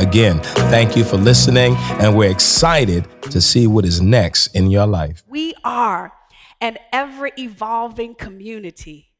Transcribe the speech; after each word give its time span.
Again, 0.00 0.40
thank 0.70 0.96
you 0.96 1.04
for 1.04 1.18
listening, 1.18 1.76
and 2.00 2.16
we're 2.16 2.30
excited 2.30 3.06
to 3.24 3.38
see 3.38 3.66
what 3.66 3.84
is 3.84 4.00
next 4.00 4.46
in 4.56 4.70
your 4.70 4.86
life. 4.86 5.22
We 5.28 5.52
are 5.62 6.14
an 6.62 6.78
ever 6.90 7.28
evolving 7.36 8.14
community 8.14 9.10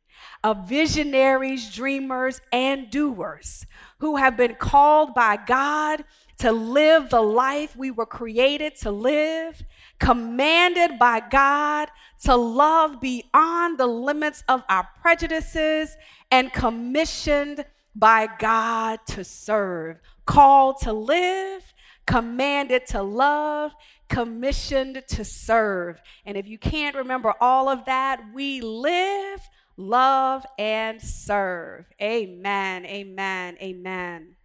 of 0.43 0.67
visionaries, 0.67 1.71
dreamers, 1.75 2.41
and 2.51 2.89
doers 2.89 3.67
who 3.99 4.17
have 4.17 4.39
been 4.39 4.55
called 4.55 5.13
by 5.13 5.37
God 5.47 6.03
to 6.39 6.51
live 6.51 7.11
the 7.11 7.21
life 7.21 7.77
we 7.77 7.91
were 7.91 8.07
created 8.07 8.75
to 8.77 8.91
live, 8.91 9.63
commanded 9.99 10.99
by 10.99 11.21
God 11.21 11.91
to 12.25 12.35
love 12.35 13.03
beyond 13.03 13.77
the 13.77 13.87
limits 13.87 14.43
of 14.49 14.65
our 14.71 14.89
prejudices, 15.03 15.95
and 16.31 16.51
commissioned 16.55 17.67
by 17.95 18.29
God 18.39 19.01
to 19.09 19.25
serve 19.25 19.99
called 20.31 20.79
to 20.81 20.93
live, 20.93 21.75
commanded 22.07 22.87
to 22.87 23.03
love, 23.03 23.73
commissioned 24.09 25.03
to 25.09 25.25
serve. 25.25 26.01
And 26.25 26.37
if 26.37 26.47
you 26.47 26.57
can't 26.57 26.95
remember 26.95 27.35
all 27.41 27.69
of 27.69 27.85
that, 27.87 28.21
we 28.33 28.61
live, 28.61 29.41
love, 29.77 30.47
and 30.57 31.03
serve. 31.03 31.87
Amen, 32.01 32.87
amen, 32.87 33.57
amen. 33.61 34.37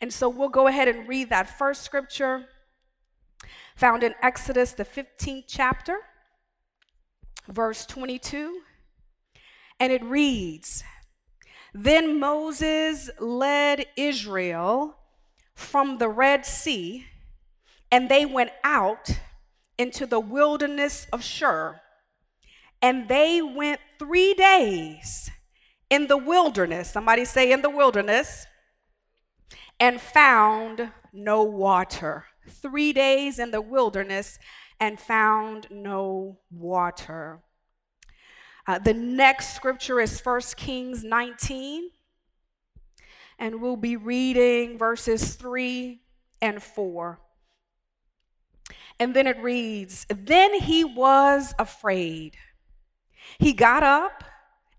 And 0.00 0.12
so 0.12 0.28
we'll 0.28 0.48
go 0.48 0.66
ahead 0.66 0.88
and 0.88 1.08
read 1.08 1.30
that 1.30 1.56
first 1.58 1.82
scripture 1.82 2.46
found 3.76 4.02
in 4.02 4.16
Exodus, 4.20 4.72
the 4.72 4.84
15th 4.84 5.44
chapter, 5.46 5.98
verse 7.48 7.86
22. 7.86 8.60
And 9.78 9.92
it 9.92 10.02
reads, 10.02 10.82
then 11.74 12.18
Moses 12.20 13.10
led 13.18 13.86
Israel 13.96 14.96
from 15.54 15.98
the 15.98 16.08
Red 16.08 16.44
Sea, 16.44 17.06
and 17.90 18.08
they 18.08 18.26
went 18.26 18.50
out 18.64 19.20
into 19.78 20.06
the 20.06 20.20
wilderness 20.20 21.06
of 21.12 21.22
Shur. 21.22 21.80
And 22.80 23.08
they 23.08 23.40
went 23.40 23.80
three 23.98 24.34
days 24.34 25.30
in 25.88 26.08
the 26.08 26.16
wilderness. 26.16 26.90
Somebody 26.90 27.24
say, 27.24 27.52
in 27.52 27.62
the 27.62 27.70
wilderness, 27.70 28.46
and 29.78 30.00
found 30.00 30.90
no 31.12 31.42
water. 31.42 32.26
Three 32.48 32.92
days 32.92 33.38
in 33.38 33.50
the 33.50 33.60
wilderness 33.60 34.38
and 34.80 34.98
found 34.98 35.68
no 35.70 36.38
water. 36.50 37.40
Uh, 38.66 38.78
the 38.78 38.94
next 38.94 39.56
scripture 39.56 40.00
is 40.00 40.20
1 40.20 40.40
Kings 40.56 41.02
19, 41.02 41.90
and 43.38 43.60
we'll 43.60 43.76
be 43.76 43.96
reading 43.96 44.78
verses 44.78 45.34
3 45.34 46.00
and 46.40 46.62
4. 46.62 47.20
And 49.00 49.14
then 49.14 49.26
it 49.26 49.42
reads 49.42 50.06
Then 50.08 50.54
he 50.60 50.84
was 50.84 51.54
afraid. 51.58 52.36
He 53.38 53.52
got 53.52 53.82
up 53.82 54.22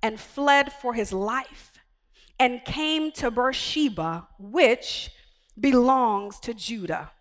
and 0.02 0.20
fled 0.20 0.72
for 0.72 0.94
his 0.94 1.12
life 1.12 1.74
and 2.40 2.63
came 2.63 3.12
to 3.13 3.29
Beersheba, 3.31 4.28
which 4.40 5.09
belongs 5.59 6.40
to 6.41 6.53
Judah. 6.53 7.12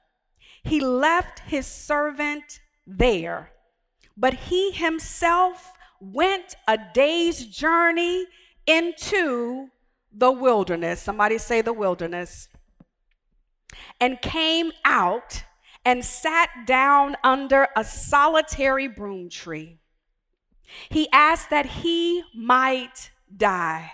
He 0.62 0.78
left 0.78 1.40
his 1.40 1.66
servant 1.66 2.60
there, 2.86 3.50
but 4.16 4.34
he 4.34 4.70
himself 4.70 5.72
went 6.02 6.56
a 6.66 6.76
day's 6.92 7.46
journey 7.46 8.26
into 8.66 9.68
the 10.12 10.32
wilderness. 10.32 11.00
Somebody 11.00 11.38
say 11.38 11.60
the 11.60 11.72
wilderness. 11.72 12.48
And 14.00 14.20
came 14.20 14.72
out 14.84 15.44
and 15.84 16.04
sat 16.04 16.50
down 16.66 17.16
under 17.22 17.68
a 17.76 17.84
solitary 17.84 18.88
broom 18.88 19.30
tree. 19.30 19.78
He 20.90 21.08
asked 21.12 21.50
that 21.50 21.66
he 21.66 22.24
might 22.34 23.12
die. 23.34 23.92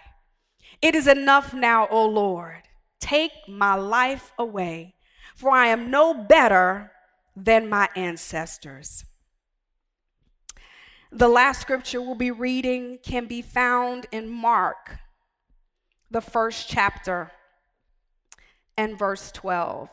It 0.80 0.94
is 0.94 1.06
enough 1.06 1.52
now, 1.52 1.88
O 1.90 2.06
Lord. 2.06 2.62
Take 3.00 3.32
my 3.46 3.75
life 3.75 4.32
away, 4.38 4.94
for 5.36 5.50
I 5.50 5.66
am 5.66 5.90
no 5.90 6.14
better 6.14 6.92
than 7.36 7.69
my 7.69 7.88
ancestors. 7.94 9.04
The 11.10 11.28
last 11.28 11.62
scripture 11.62 12.02
we'll 12.02 12.14
be 12.14 12.30
reading 12.30 12.98
can 13.02 13.26
be 13.26 13.41
found 13.41 14.06
in 14.12 14.28
Mark, 14.28 14.98
the 16.10 16.20
first 16.20 16.69
chapter, 16.69 17.32
and 18.76 18.98
verse 18.98 19.32
12. 19.32 19.88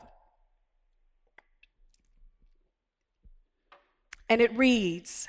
And 4.28 4.42
it 4.42 4.56
reads 4.58 5.28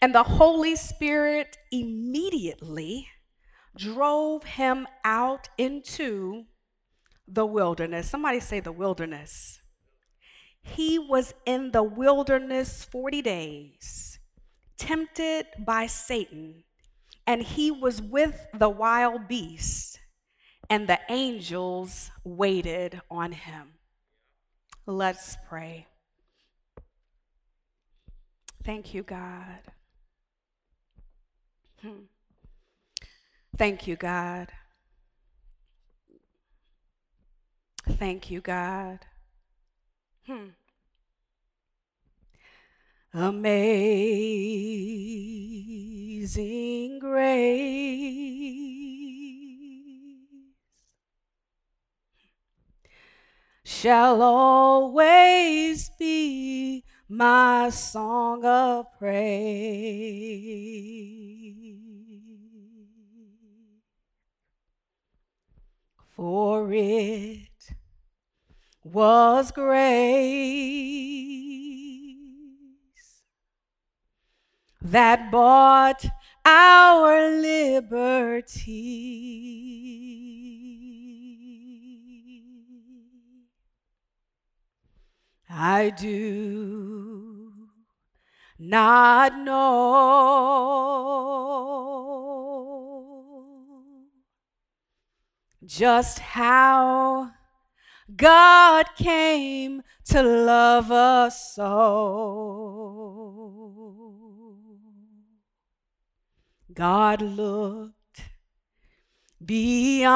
And 0.00 0.14
the 0.14 0.22
Holy 0.22 0.76
Spirit 0.76 1.58
immediately 1.70 3.08
drove 3.76 4.44
him 4.44 4.86
out 5.04 5.48
into 5.58 6.44
the 7.26 7.46
wilderness. 7.46 8.10
Somebody 8.10 8.40
say 8.40 8.60
the 8.60 8.72
wilderness. 8.72 9.61
He 10.62 10.98
was 10.98 11.34
in 11.44 11.72
the 11.72 11.82
wilderness 11.82 12.84
40 12.84 13.22
days, 13.22 14.18
tempted 14.78 15.46
by 15.58 15.86
Satan, 15.86 16.64
and 17.26 17.42
he 17.42 17.70
was 17.70 18.00
with 18.00 18.46
the 18.54 18.68
wild 18.68 19.28
beasts, 19.28 19.98
and 20.70 20.88
the 20.88 21.00
angels 21.08 22.10
waited 22.24 23.00
on 23.10 23.32
him. 23.32 23.74
Let's 24.86 25.36
pray. 25.48 25.86
Thank 28.64 28.94
you, 28.94 29.02
God. 29.02 29.60
Hmm. 31.80 32.06
Thank 33.56 33.86
you, 33.86 33.96
God. 33.96 34.48
Thank 37.88 38.30
you, 38.30 38.40
God. 38.40 39.00
Hmm. 40.26 40.48
Amazing 43.14 44.08
grace 46.98 48.22
shall 53.64 54.22
always 54.22 55.90
be 55.98 56.84
my 57.08 57.68
song 57.70 58.44
of 58.44 58.86
praise. 58.98 59.42
For 66.16 66.72
it 66.72 67.51
was 68.84 69.50
grace 69.52 70.42
that 74.80 75.30
bought 75.30 76.04
our 76.44 77.30
liberty. 77.40 78.72
I 85.48 85.90
do 85.90 87.52
not 88.58 89.38
know 89.38 90.22
just 95.64 96.18
how 96.18 97.30
God 98.16 98.86
came 98.96 99.82
to 100.06 100.22
love 100.22 100.90
us 100.90 101.54
so. 101.54 102.72
God 106.74 107.20
looked 107.22 108.22
beyond 109.44 110.12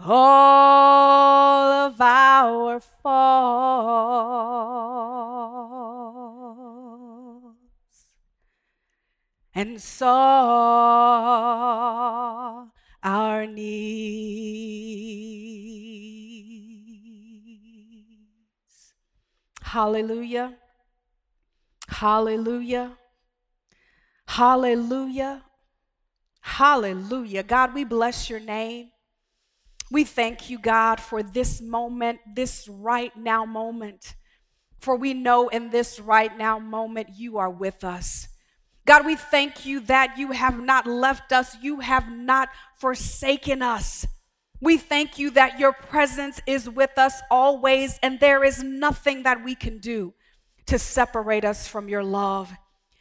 all 0.00 1.72
of 1.86 2.00
our 2.00 2.80
faults 2.80 3.16
and 9.54 9.80
saw 9.80 11.06
Hallelujah. 19.76 20.54
Hallelujah. 21.88 22.96
Hallelujah. 24.26 25.42
Hallelujah. 26.40 27.42
God, 27.42 27.74
we 27.74 27.84
bless 27.84 28.30
your 28.30 28.40
name. 28.40 28.88
We 29.90 30.04
thank 30.04 30.48
you, 30.48 30.58
God, 30.58 30.98
for 30.98 31.22
this 31.22 31.60
moment, 31.60 32.20
this 32.34 32.66
right 32.66 33.14
now 33.18 33.44
moment. 33.44 34.14
For 34.80 34.96
we 34.96 35.12
know 35.12 35.48
in 35.48 35.68
this 35.68 36.00
right 36.00 36.34
now 36.34 36.58
moment 36.58 37.08
you 37.14 37.36
are 37.36 37.50
with 37.50 37.84
us. 37.84 38.28
God, 38.86 39.04
we 39.04 39.14
thank 39.14 39.66
you 39.66 39.80
that 39.80 40.16
you 40.16 40.30
have 40.30 40.58
not 40.58 40.86
left 40.86 41.32
us, 41.32 41.54
you 41.60 41.80
have 41.80 42.10
not 42.10 42.48
forsaken 42.78 43.60
us. 43.60 44.06
We 44.60 44.78
thank 44.78 45.18
you 45.18 45.30
that 45.30 45.58
your 45.58 45.72
presence 45.72 46.40
is 46.46 46.68
with 46.68 46.96
us 46.96 47.20
always, 47.30 47.98
and 48.02 48.18
there 48.20 48.42
is 48.42 48.62
nothing 48.62 49.22
that 49.24 49.44
we 49.44 49.54
can 49.54 49.78
do 49.78 50.14
to 50.66 50.78
separate 50.78 51.44
us 51.44 51.68
from 51.68 51.88
your 51.88 52.02
love. 52.02 52.52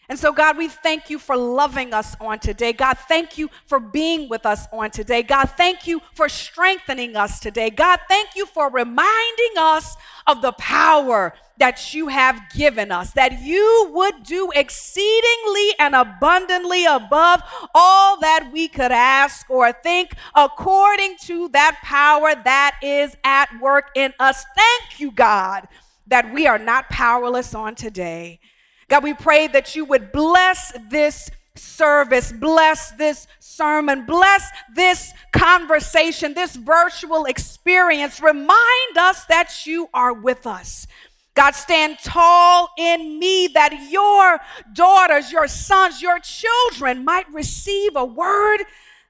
And 0.07 0.19
so, 0.19 0.31
God, 0.31 0.57
we 0.57 0.67
thank 0.67 1.09
you 1.09 1.17
for 1.17 1.35
loving 1.35 1.93
us 1.93 2.15
on 2.21 2.39
today. 2.39 2.73
God, 2.73 2.97
thank 3.07 3.37
you 3.37 3.49
for 3.65 3.79
being 3.79 4.29
with 4.29 4.45
us 4.45 4.67
on 4.71 4.91
today. 4.91 5.23
God, 5.23 5.45
thank 5.57 5.87
you 5.87 6.01
for 6.13 6.29
strengthening 6.29 7.15
us 7.15 7.39
today. 7.39 7.71
God, 7.71 7.99
thank 8.07 8.35
you 8.35 8.45
for 8.45 8.69
reminding 8.69 9.53
us 9.57 9.95
of 10.27 10.41
the 10.41 10.51
power 10.53 11.33
that 11.57 11.93
you 11.93 12.09
have 12.09 12.39
given 12.53 12.91
us, 12.91 13.11
that 13.13 13.41
you 13.41 13.89
would 13.93 14.23
do 14.23 14.51
exceedingly 14.55 15.69
and 15.79 15.95
abundantly 15.95 16.85
above 16.85 17.41
all 17.73 18.19
that 18.19 18.49
we 18.51 18.67
could 18.67 18.91
ask 18.91 19.49
or 19.49 19.71
think, 19.71 20.13
according 20.35 21.15
to 21.21 21.47
that 21.49 21.79
power 21.81 22.33
that 22.43 22.77
is 22.83 23.15
at 23.23 23.47
work 23.61 23.89
in 23.95 24.13
us. 24.19 24.45
Thank 24.55 24.99
you, 24.99 25.11
God, 25.11 25.67
that 26.07 26.31
we 26.33 26.45
are 26.45 26.59
not 26.59 26.89
powerless 26.89 27.55
on 27.55 27.73
today. 27.73 28.39
God, 28.87 29.03
we 29.03 29.13
pray 29.13 29.47
that 29.47 29.75
you 29.75 29.85
would 29.85 30.11
bless 30.11 30.71
this 30.89 31.29
service, 31.55 32.31
bless 32.31 32.91
this 32.91 33.27
sermon, 33.39 34.05
bless 34.05 34.49
this 34.75 35.13
conversation, 35.31 36.33
this 36.33 36.55
virtual 36.55 37.25
experience. 37.25 38.21
Remind 38.21 38.97
us 38.97 39.25
that 39.25 39.65
you 39.65 39.89
are 39.93 40.13
with 40.13 40.45
us. 40.45 40.85
God, 41.33 41.53
stand 41.53 41.97
tall 42.01 42.69
in 42.77 43.19
me 43.19 43.47
that 43.47 43.89
your 43.89 44.39
daughters, 44.73 45.31
your 45.31 45.47
sons, 45.47 46.01
your 46.01 46.19
children 46.19 47.03
might 47.03 47.31
receive 47.33 47.95
a 47.95 48.05
word 48.05 48.59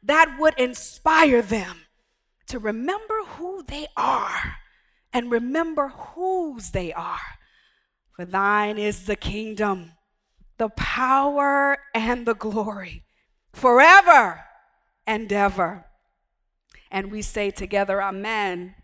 that 0.04 0.38
would 0.40 0.58
inspire 0.58 1.42
them 1.42 1.82
to 2.48 2.60
remember 2.60 3.24
who 3.38 3.64
they 3.64 3.88
are 3.96 4.56
and 5.14 5.32
remember 5.32 5.90
whose 5.90 6.72
they 6.72 6.92
are. 6.94 7.20
For 8.16 8.26
thine 8.26 8.78
is 8.78 9.06
the 9.06 9.16
kingdom, 9.16 9.92
the 10.58 10.70
power, 10.70 11.78
and 11.94 12.26
the 12.26 12.36
glory 12.36 13.04
forever 13.54 14.46
and 15.06 15.32
ever. 15.32 15.86
And 16.92 17.12
we 17.12 17.22
say 17.22 17.52
together, 17.52 18.02
Amen, 18.02 18.76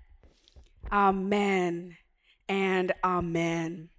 Amen, 0.92 1.98
and 2.50 2.92
Amen. 3.04 3.89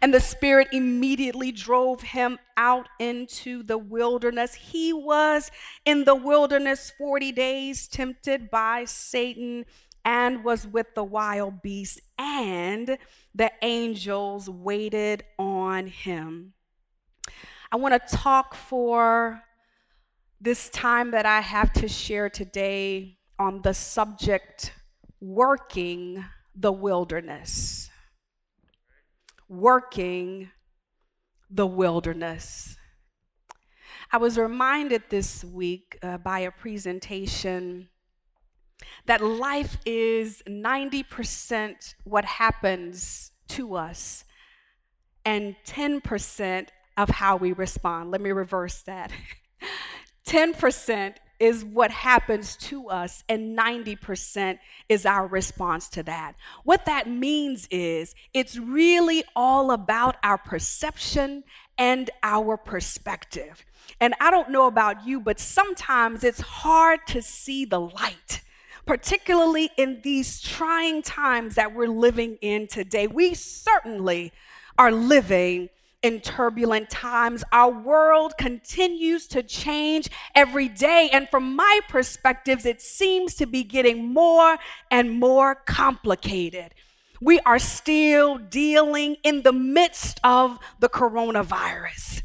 And 0.00 0.14
the 0.14 0.20
Spirit 0.20 0.68
immediately 0.72 1.52
drove 1.52 2.00
him 2.00 2.38
out 2.56 2.88
into 2.98 3.62
the 3.62 3.78
wilderness. 3.78 4.54
He 4.54 4.92
was 4.92 5.50
in 5.84 6.04
the 6.04 6.14
wilderness 6.14 6.92
40 6.96 7.32
days, 7.32 7.86
tempted 7.86 8.50
by 8.50 8.84
Satan, 8.86 9.66
and 10.04 10.42
was 10.42 10.66
with 10.66 10.94
the 10.94 11.04
wild 11.04 11.62
beasts. 11.62 12.00
And 12.18 12.98
the 13.34 13.50
angels 13.62 14.48
waited 14.48 15.24
on 15.38 15.88
him. 15.88 16.52
I 17.72 17.76
want 17.76 17.94
to 17.94 18.16
talk 18.16 18.54
for 18.54 19.42
this 20.40 20.68
time 20.68 21.10
that 21.10 21.26
I 21.26 21.40
have 21.40 21.72
to 21.74 21.88
share 21.88 22.30
today 22.30 23.18
on 23.38 23.62
the 23.62 23.74
subject 23.74 24.72
working 25.20 26.24
the 26.54 26.70
wilderness. 26.70 27.90
Working 29.48 30.50
the 31.50 31.66
wilderness. 31.66 32.76
I 34.12 34.18
was 34.18 34.38
reminded 34.38 35.02
this 35.08 35.42
week 35.42 35.98
uh, 36.02 36.18
by 36.18 36.40
a 36.40 36.50
presentation 36.52 37.88
that 39.06 39.22
life 39.22 39.78
is 39.84 40.42
90% 40.48 41.94
what 42.04 42.24
happens 42.24 43.32
to 43.48 43.74
us 43.74 44.24
and 45.24 45.56
10% 45.66 46.68
of 46.96 47.08
how 47.08 47.36
we 47.36 47.52
respond. 47.52 48.10
Let 48.10 48.20
me 48.20 48.30
reverse 48.30 48.82
that. 48.82 49.10
10% 50.26 51.14
is 51.40 51.64
what 51.64 51.90
happens 51.90 52.56
to 52.56 52.88
us, 52.88 53.24
and 53.28 53.58
90% 53.58 54.58
is 54.88 55.04
our 55.04 55.26
response 55.26 55.88
to 55.90 56.02
that. 56.04 56.34
What 56.62 56.86
that 56.86 57.08
means 57.08 57.66
is 57.70 58.14
it's 58.32 58.56
really 58.56 59.24
all 59.34 59.72
about 59.72 60.16
our 60.22 60.38
perception 60.38 61.44
and 61.76 62.08
our 62.22 62.56
perspective. 62.56 63.64
And 64.00 64.14
I 64.20 64.30
don't 64.30 64.50
know 64.50 64.66
about 64.66 65.06
you, 65.06 65.20
but 65.20 65.40
sometimes 65.40 66.24
it's 66.24 66.40
hard 66.40 67.00
to 67.08 67.20
see 67.20 67.64
the 67.64 67.80
light 67.80 68.42
particularly 68.86 69.70
in 69.76 70.00
these 70.02 70.40
trying 70.40 71.02
times 71.02 71.54
that 71.54 71.74
we're 71.74 71.88
living 71.88 72.38
in 72.40 72.66
today. 72.66 73.06
We 73.06 73.34
certainly 73.34 74.32
are 74.78 74.92
living 74.92 75.70
in 76.02 76.20
turbulent 76.20 76.90
times. 76.90 77.42
Our 77.50 77.70
world 77.70 78.34
continues 78.38 79.26
to 79.28 79.42
change 79.42 80.10
every 80.34 80.68
day. 80.68 81.08
And 81.12 81.28
from 81.30 81.56
my 81.56 81.80
perspectives, 81.88 82.66
it 82.66 82.82
seems 82.82 83.34
to 83.36 83.46
be 83.46 83.64
getting 83.64 84.12
more 84.12 84.58
and 84.90 85.18
more 85.18 85.54
complicated. 85.54 86.74
We 87.22 87.40
are 87.40 87.58
still 87.58 88.36
dealing 88.36 89.16
in 89.22 89.42
the 89.42 89.52
midst 89.52 90.20
of 90.22 90.58
the 90.80 90.90
coronavirus. 90.90 92.22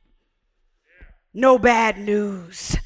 no 1.34 1.58
bad 1.58 1.98
news. 1.98 2.78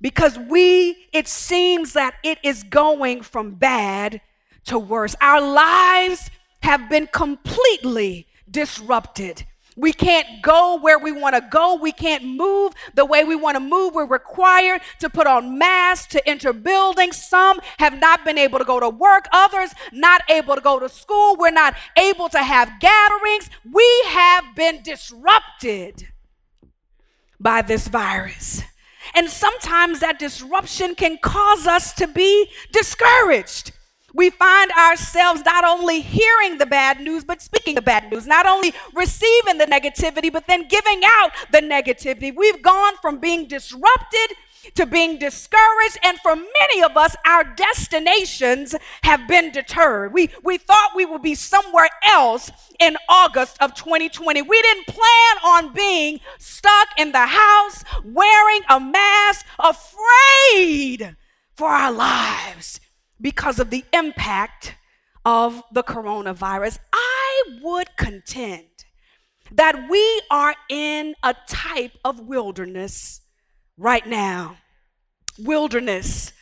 Because 0.00 0.38
we, 0.38 1.08
it 1.12 1.28
seems 1.28 1.92
that 1.92 2.14
it 2.24 2.38
is 2.42 2.62
going 2.62 3.20
from 3.22 3.56
bad 3.56 4.22
to 4.66 4.78
worse. 4.78 5.14
Our 5.20 5.40
lives 5.40 6.30
have 6.62 6.88
been 6.88 7.06
completely 7.06 8.26
disrupted. 8.50 9.44
We 9.76 9.92
can't 9.92 10.42
go 10.42 10.78
where 10.78 10.98
we 10.98 11.12
want 11.12 11.36
to 11.36 11.40
go. 11.40 11.76
We 11.76 11.92
can't 11.92 12.24
move 12.24 12.74
the 12.94 13.04
way 13.04 13.24
we 13.24 13.36
want 13.36 13.56
to 13.56 13.60
move. 13.60 13.94
We're 13.94 14.04
required 14.04 14.82
to 14.98 15.08
put 15.08 15.26
on 15.26 15.58
masks 15.58 16.08
to 16.12 16.28
enter 16.28 16.52
buildings. 16.52 17.16
Some 17.16 17.60
have 17.78 17.98
not 17.98 18.24
been 18.24 18.36
able 18.36 18.58
to 18.58 18.64
go 18.64 18.80
to 18.80 18.90
work, 18.90 19.26
others 19.32 19.70
not 19.92 20.22
able 20.28 20.54
to 20.54 20.60
go 20.60 20.78
to 20.78 20.88
school. 20.88 21.36
We're 21.38 21.50
not 21.50 21.76
able 21.96 22.28
to 22.28 22.42
have 22.42 22.78
gatherings. 22.80 23.48
We 23.72 24.02
have 24.08 24.54
been 24.54 24.82
disrupted 24.82 26.08
by 27.38 27.62
this 27.62 27.88
virus. 27.88 28.62
And 29.14 29.30
sometimes 29.30 30.00
that 30.00 30.18
disruption 30.18 30.94
can 30.94 31.18
cause 31.18 31.66
us 31.66 31.94
to 31.94 32.06
be 32.06 32.50
discouraged 32.70 33.72
we 34.14 34.30
find 34.30 34.70
ourselves 34.72 35.42
not 35.44 35.64
only 35.64 36.00
hearing 36.00 36.58
the 36.58 36.66
bad 36.66 37.00
news, 37.00 37.24
but 37.24 37.42
speaking 37.42 37.74
the 37.74 37.82
bad 37.82 38.10
news, 38.10 38.26
not 38.26 38.46
only 38.46 38.72
receiving 38.94 39.58
the 39.58 39.66
negativity, 39.66 40.32
but 40.32 40.46
then 40.46 40.66
giving 40.68 41.02
out 41.04 41.30
the 41.52 41.58
negativity. 41.58 42.34
We've 42.34 42.62
gone 42.62 42.94
from 43.00 43.18
being 43.18 43.46
disrupted 43.46 44.36
to 44.74 44.86
being 44.86 45.18
discouraged, 45.18 45.98
and 46.02 46.18
for 46.18 46.36
many 46.36 46.82
of 46.82 46.96
us, 46.96 47.16
our 47.26 47.44
destinations 47.44 48.74
have 49.02 49.26
been 49.26 49.52
deterred. 49.52 50.12
We, 50.12 50.30
we 50.42 50.58
thought 50.58 50.90
we 50.94 51.06
would 51.06 51.22
be 51.22 51.34
somewhere 51.34 51.88
else 52.06 52.50
in 52.78 52.96
August 53.08 53.56
of 53.62 53.74
2020. 53.74 54.42
We 54.42 54.62
didn't 54.62 54.86
plan 54.86 55.36
on 55.44 55.72
being 55.72 56.20
stuck 56.38 56.88
in 56.98 57.12
the 57.12 57.26
house, 57.26 57.84
wearing 58.04 58.62
a 58.68 58.80
mask, 58.80 59.46
afraid 59.58 61.16
for 61.54 61.68
our 61.68 61.92
lives 61.92 62.80
because 63.20 63.58
of 63.58 63.70
the 63.70 63.84
impact 63.92 64.74
of 65.24 65.62
the 65.72 65.82
coronavirus. 65.82 66.78
I 66.92 67.42
would 67.62 67.96
contend 67.96 68.66
that 69.52 69.88
we 69.90 70.22
are 70.30 70.54
in 70.68 71.14
a 71.22 71.34
type 71.48 71.92
of 72.04 72.20
wilderness 72.20 73.20
right 73.76 74.06
now. 74.06 74.56
Wilderness 75.38 76.32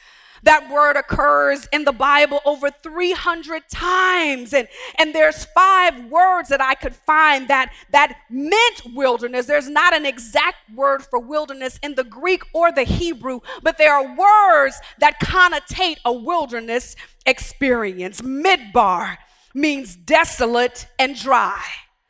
that 0.43 0.71
word 0.71 0.97
occurs 0.97 1.69
in 1.73 1.85
the 1.85 1.93
Bible 1.93 2.41
over 2.45 2.71
300 2.71 3.63
times. 3.71 4.53
And, 4.53 4.69
and 4.99 5.15
there's 5.15 5.45
five 5.47 6.07
words 6.07 6.49
that 6.49 6.61
I 6.61 6.75
could 6.75 6.95
find 6.95 7.49
that, 7.49 7.73
that 7.91 8.19
meant 8.31 8.83
wilderness. 8.95 9.47
There's 9.47 9.69
not 9.69 9.95
an 9.95 10.07
exact 10.07 10.57
word 10.75 11.03
for 11.03 11.19
wilderness 11.19 11.79
in 11.83 11.95
the 11.95 12.05
Greek 12.05 12.43
or 12.53 12.73
the 12.73 12.85
Hebrew, 12.85 13.41
but 13.63 13.79
there 13.79 13.95
are 13.95 14.17
words 14.17 14.81
that 14.99 15.21
connotate 15.21 15.99
a 16.05 16.13
wilderness 16.13 16.97
experience. 17.27 18.21
Midbar 18.21 19.17
means 19.55 19.97
desolate 19.97 20.87
and 20.99 21.17
dry, 21.17 21.63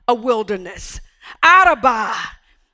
a 0.07 0.15
wilderness. 0.15 1.01
Arabah 1.43 2.15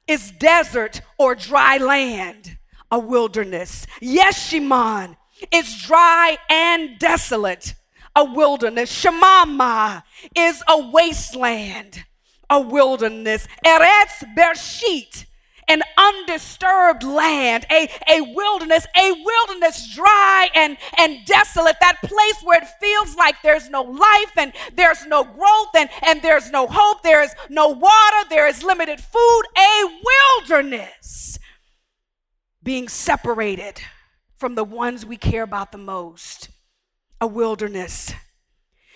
is 0.06 0.32
desert 0.32 1.00
or 1.18 1.34
dry 1.34 1.78
land, 1.78 2.58
a 2.90 2.98
wilderness. 2.98 3.86
Yeshimon 4.00 5.16
is 5.52 5.82
dry 5.82 6.38
and 6.48 6.98
desolate, 6.98 7.74
a 8.14 8.24
wilderness. 8.24 8.90
Shemama 8.92 10.02
is 10.36 10.62
a 10.68 10.90
wasteland, 10.90 12.04
a 12.48 12.60
wilderness. 12.60 13.46
Eretz 13.64 14.24
Bershit, 14.36 15.26
an 15.68 15.82
undisturbed 15.96 17.02
land, 17.02 17.66
a, 17.70 17.88
a 18.08 18.20
wilderness, 18.34 18.86
a 18.96 19.12
wilderness 19.12 19.94
dry 19.94 20.48
and, 20.54 20.76
and 20.98 21.24
desolate, 21.24 21.76
that 21.80 21.98
place 22.02 22.42
where 22.42 22.62
it 22.62 22.68
feels 22.80 23.16
like 23.16 23.36
there's 23.42 23.70
no 23.70 23.82
life 23.82 24.32
and 24.36 24.52
there's 24.74 25.06
no 25.06 25.24
growth 25.24 25.74
and, 25.76 25.88
and 26.06 26.22
there's 26.22 26.50
no 26.50 26.66
hope, 26.70 27.02
there 27.02 27.22
is 27.22 27.34
no 27.48 27.68
water, 27.68 28.28
there 28.28 28.46
is 28.46 28.62
limited 28.62 29.00
food, 29.00 29.42
a 29.56 30.00
wilderness 30.40 31.38
being 32.62 32.88
separated 32.88 33.80
from 34.36 34.54
the 34.54 34.64
ones 34.64 35.06
we 35.06 35.16
care 35.16 35.42
about 35.42 35.72
the 35.72 35.78
most 35.78 36.48
a 37.20 37.26
wilderness. 37.26 38.12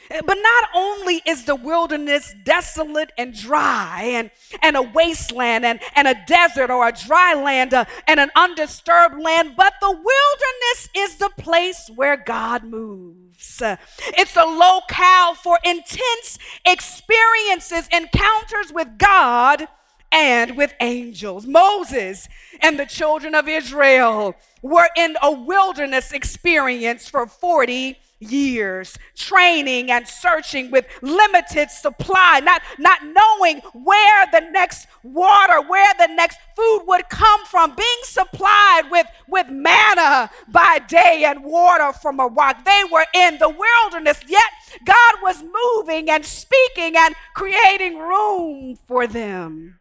But 0.09 0.39
not 0.41 0.65
only 0.75 1.21
is 1.27 1.45
the 1.45 1.55
wilderness 1.55 2.35
desolate 2.45 3.11
and 3.19 3.35
dry 3.35 4.05
and, 4.05 4.31
and 4.63 4.77
a 4.77 4.83
wasteland 4.83 5.67
and, 5.67 5.81
and 5.95 6.09
a 6.09 6.15
desert 6.27 6.71
or 6.71 6.89
a 6.89 6.93
dry 6.93 7.35
land 7.35 7.75
uh, 7.75 7.85
and 8.07 8.19
an 8.19 8.31
undisturbed 8.35 9.21
land, 9.21 9.53
but 9.57 9.75
the 9.81 9.91
wilderness 9.91 10.89
is 10.97 11.17
the 11.17 11.31
place 11.37 11.91
where 11.95 12.17
God 12.17 12.65
moves. 12.65 13.61
Uh, 13.61 13.77
it's 14.17 14.37
a 14.37 14.45
locale 14.45 15.35
for 15.35 15.59
intense 15.63 16.39
experiences, 16.65 17.87
encounters 17.93 18.73
with 18.73 18.89
God 18.97 19.69
and 20.13 20.57
with 20.57 20.75
angels. 20.81 21.47
Moses 21.47 22.29
and 22.61 22.79
the 22.79 22.87
children 22.87 23.35
of 23.35 23.49
Israel 23.49 24.35
were 24.63 24.89
in 24.97 25.17
a 25.23 25.33
wilderness 25.33 26.13
experience 26.13 27.09
for 27.09 27.27
40 27.27 27.99
years, 28.21 28.99
training 29.15 29.91
and 29.91 30.07
searching 30.07 30.71
with 30.71 30.87
limited 31.03 31.71
supply, 31.71 32.41
not, 32.41 32.63
not 32.79 33.01
knowing 33.05 33.61
where 33.73 34.27
the 34.33 34.41
next 34.51 34.89
water, 35.03 35.61
where 35.63 35.93
the 35.99 36.09
next 36.09 36.39
food 36.57 36.85
would 36.87 37.09
come 37.09 37.45
from, 37.45 37.75
being 37.77 38.01
supplied 38.03 38.91
with, 38.91 39.07
with 39.29 39.49
manna 39.51 40.31
by 40.49 40.79
day 40.89 41.25
and 41.25 41.45
water 41.45 41.93
from 41.93 42.19
a 42.21 42.27
rock. 42.27 42.65
They 42.65 42.83
were 42.91 43.07
in 43.15 43.39
the 43.39 43.49
wilderness, 43.51 44.21
yet 44.27 44.51
God 44.85 45.15
was 45.23 45.43
moving 45.43 46.11
and 46.11 46.25
speaking 46.25 46.97
and 46.97 47.15
creating 47.35 47.99
room 47.99 48.77
for 48.87 49.07
them. 49.07 49.78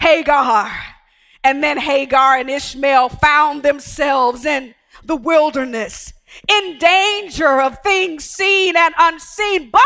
Hagar. 0.00 0.70
And 1.42 1.62
then 1.62 1.78
Hagar 1.78 2.36
and 2.36 2.50
Ishmael 2.50 3.08
found 3.08 3.62
themselves 3.62 4.44
in 4.44 4.74
the 5.04 5.16
wilderness, 5.16 6.12
in 6.48 6.78
danger 6.78 7.60
of 7.60 7.78
things 7.82 8.24
seen 8.24 8.76
and 8.76 8.94
unseen, 8.98 9.70
but 9.70 9.82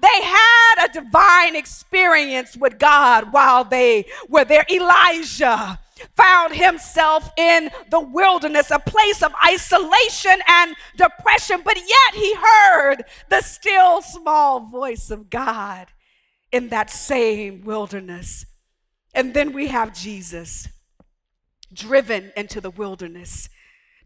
they 0.00 0.22
had 0.22 0.84
a 0.84 0.92
divine 0.92 1.56
experience 1.56 2.56
with 2.56 2.78
God 2.78 3.32
while 3.32 3.64
they 3.64 4.04
were 4.28 4.44
there. 4.44 4.66
Elijah 4.70 5.78
found 6.16 6.54
himself 6.54 7.30
in 7.36 7.70
the 7.90 8.00
wilderness, 8.00 8.70
a 8.70 8.78
place 8.78 9.22
of 9.22 9.32
isolation 9.44 10.38
and 10.46 10.76
depression, 10.96 11.62
but 11.64 11.76
yet 11.76 12.14
he 12.14 12.34
heard 12.34 13.02
the 13.30 13.40
still 13.40 14.02
small 14.02 14.60
voice 14.60 15.10
of 15.10 15.30
God 15.30 15.88
in 16.52 16.68
that 16.68 16.90
same 16.90 17.64
wilderness. 17.64 18.44
And 19.18 19.34
then 19.34 19.52
we 19.52 19.66
have 19.66 19.92
Jesus 19.92 20.68
driven 21.72 22.30
into 22.36 22.60
the 22.60 22.70
wilderness 22.70 23.48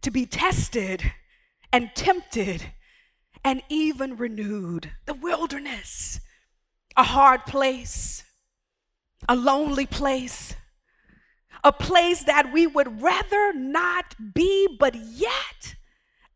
to 0.01 0.09
be 0.09 0.25
tested 0.25 1.03
and 1.71 1.91
tempted 1.93 2.63
and 3.45 3.61
even 3.69 4.17
renewed. 4.17 4.89
The 5.05 5.13
wilderness, 5.13 6.19
a 6.97 7.03
hard 7.03 7.45
place, 7.45 8.23
a 9.29 9.35
lonely 9.35 9.85
place, 9.85 10.55
a 11.63 11.71
place 11.71 12.23
that 12.23 12.51
we 12.51 12.65
would 12.65 12.99
rather 12.99 13.53
not 13.53 14.15
be, 14.33 14.67
but 14.79 14.95
yet 14.95 15.75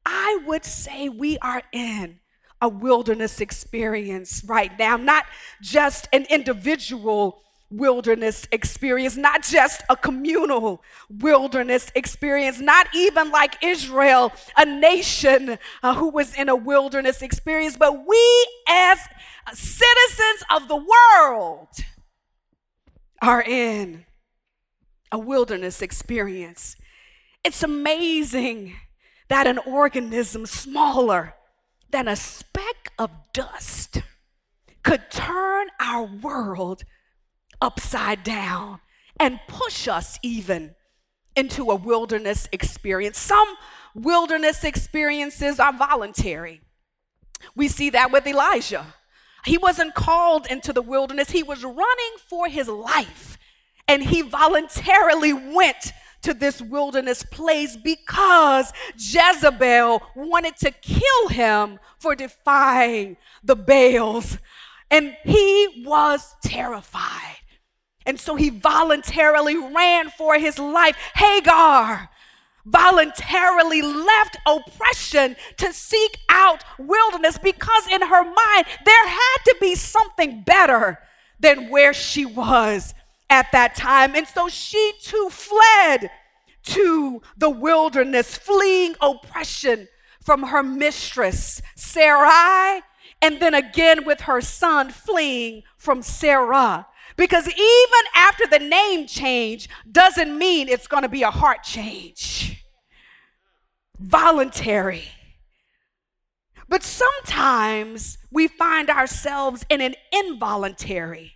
I 0.05 0.43
would 0.45 0.63
say 0.63 1.09
we 1.09 1.39
are 1.39 1.63
in 1.73 2.19
a 2.61 2.69
wilderness 2.69 3.41
experience 3.41 4.43
right 4.45 4.77
now, 4.77 4.97
not 4.97 5.25
just 5.63 6.07
an 6.13 6.27
individual 6.29 7.41
wilderness 7.69 8.47
experience, 8.51 9.17
not 9.17 9.43
just 9.43 9.81
a 9.89 9.95
communal 9.95 10.81
wilderness 11.09 11.91
experience, 11.95 12.59
not 12.59 12.87
even 12.95 13.29
like 13.31 13.61
Israel, 13.63 14.31
a 14.55 14.65
nation 14.65 15.57
uh, 15.83 15.95
who 15.95 16.09
was 16.09 16.33
in 16.35 16.49
a 16.49 16.55
wilderness 16.55 17.21
experience, 17.21 17.75
but 17.77 18.07
we 18.07 18.47
as 18.69 18.99
citizens 19.53 20.43
of 20.53 20.67
the 20.67 20.75
world 20.75 21.67
are 23.21 23.41
in 23.41 24.05
a 25.11 25.19
wilderness 25.19 25.81
experience. 25.81 26.75
It's 27.43 27.63
amazing 27.63 28.75
that 29.29 29.47
an 29.47 29.59
organism 29.59 30.45
smaller 30.45 31.35
than 31.89 32.07
a 32.07 32.15
speck 32.15 32.91
of 32.97 33.09
dust 33.33 34.01
could 34.83 35.09
turn 35.11 35.67
our 35.79 36.03
world 36.03 36.83
upside 37.61 38.23
down 38.23 38.79
and 39.19 39.39
push 39.47 39.87
us 39.87 40.19
even 40.21 40.75
into 41.35 41.69
a 41.69 41.75
wilderness 41.75 42.47
experience. 42.51 43.19
Some 43.19 43.47
wilderness 43.93 44.63
experiences 44.63 45.59
are 45.59 45.73
voluntary. 45.73 46.61
We 47.55 47.67
see 47.67 47.89
that 47.91 48.11
with 48.11 48.27
Elijah. 48.27 48.85
He 49.45 49.57
wasn't 49.57 49.95
called 49.95 50.47
into 50.49 50.73
the 50.73 50.81
wilderness, 50.81 51.31
he 51.31 51.43
was 51.43 51.63
running 51.63 52.13
for 52.27 52.47
his 52.47 52.67
life. 52.67 53.37
And 53.87 54.03
he 54.03 54.21
voluntarily 54.21 55.31
went 55.31 55.93
to 56.23 56.33
this 56.33 56.61
wilderness 56.61 57.23
place 57.23 57.77
because 57.77 58.73
Jezebel 58.97 60.01
wanted 60.15 60.57
to 60.57 60.71
kill 60.71 61.29
him 61.29 61.79
for 61.99 62.15
defying 62.15 63.15
the 63.43 63.55
Baals. 63.55 64.37
And 64.91 65.15
he 65.23 65.83
was 65.85 66.35
terrified. 66.43 67.36
And 68.07 68.19
so 68.19 68.35
he 68.35 68.49
voluntarily 68.49 69.55
ran 69.55 70.09
for 70.09 70.39
his 70.39 70.57
life. 70.57 70.95
Hagar 71.13 72.09
voluntarily 72.65 73.81
left 73.81 74.37
oppression 74.45 75.35
to 75.57 75.71
seek 75.71 76.17
out 76.29 76.63
wilderness 76.77 77.37
because 77.37 77.87
in 77.89 78.01
her 78.01 78.23
mind 78.23 78.65
there 78.85 79.07
had 79.07 79.37
to 79.45 79.55
be 79.61 79.73
something 79.75 80.41
better 80.41 80.99
than 81.39 81.69
where 81.69 81.93
she 81.93 82.25
was 82.25 82.93
at 83.29 83.51
that 83.51 83.75
time. 83.75 84.15
And 84.15 84.27
so 84.27 84.49
she 84.49 84.93
too 85.01 85.29
fled 85.31 86.09
to 86.63 87.21
the 87.37 87.49
wilderness, 87.49 88.37
fleeing 88.37 88.95
oppression 88.99 89.87
from 90.21 90.43
her 90.43 90.63
mistress, 90.63 91.61
Sarai, 91.75 92.81
and 93.21 93.39
then 93.39 93.53
again 93.53 94.05
with 94.05 94.21
her 94.21 94.41
son, 94.41 94.89
fleeing 94.89 95.63
from 95.77 96.01
Sarah. 96.01 96.87
Because 97.17 97.47
even 97.47 98.03
after 98.15 98.45
the 98.47 98.59
name 98.59 99.07
change 99.07 99.67
doesn't 99.91 100.37
mean 100.37 100.69
it's 100.69 100.87
going 100.87 101.03
to 101.03 101.09
be 101.09 101.23
a 101.23 101.31
heart 101.31 101.63
change. 101.63 102.63
Voluntary. 103.99 105.09
But 106.69 106.83
sometimes 106.83 108.19
we 108.31 108.47
find 108.47 108.89
ourselves 108.89 109.65
in 109.69 109.81
an 109.81 109.95
involuntary 110.11 111.33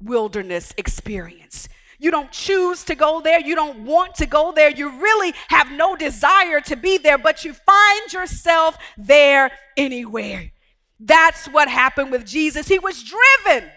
wilderness 0.00 0.72
experience. 0.76 1.68
You 1.98 2.10
don't 2.10 2.30
choose 2.30 2.84
to 2.84 2.94
go 2.94 3.20
there. 3.20 3.40
You 3.40 3.54
don't 3.54 3.84
want 3.84 4.14
to 4.16 4.26
go 4.26 4.52
there. 4.52 4.70
You 4.70 4.90
really 5.00 5.34
have 5.48 5.72
no 5.72 5.96
desire 5.96 6.60
to 6.62 6.76
be 6.76 6.98
there, 6.98 7.18
but 7.18 7.44
you 7.44 7.54
find 7.54 8.12
yourself 8.12 8.76
there 8.98 9.50
anywhere. 9.76 10.52
That's 11.00 11.46
what 11.46 11.68
happened 11.68 12.12
with 12.12 12.26
Jesus. 12.26 12.68
He 12.68 12.78
was 12.78 13.02
driven 13.02 13.70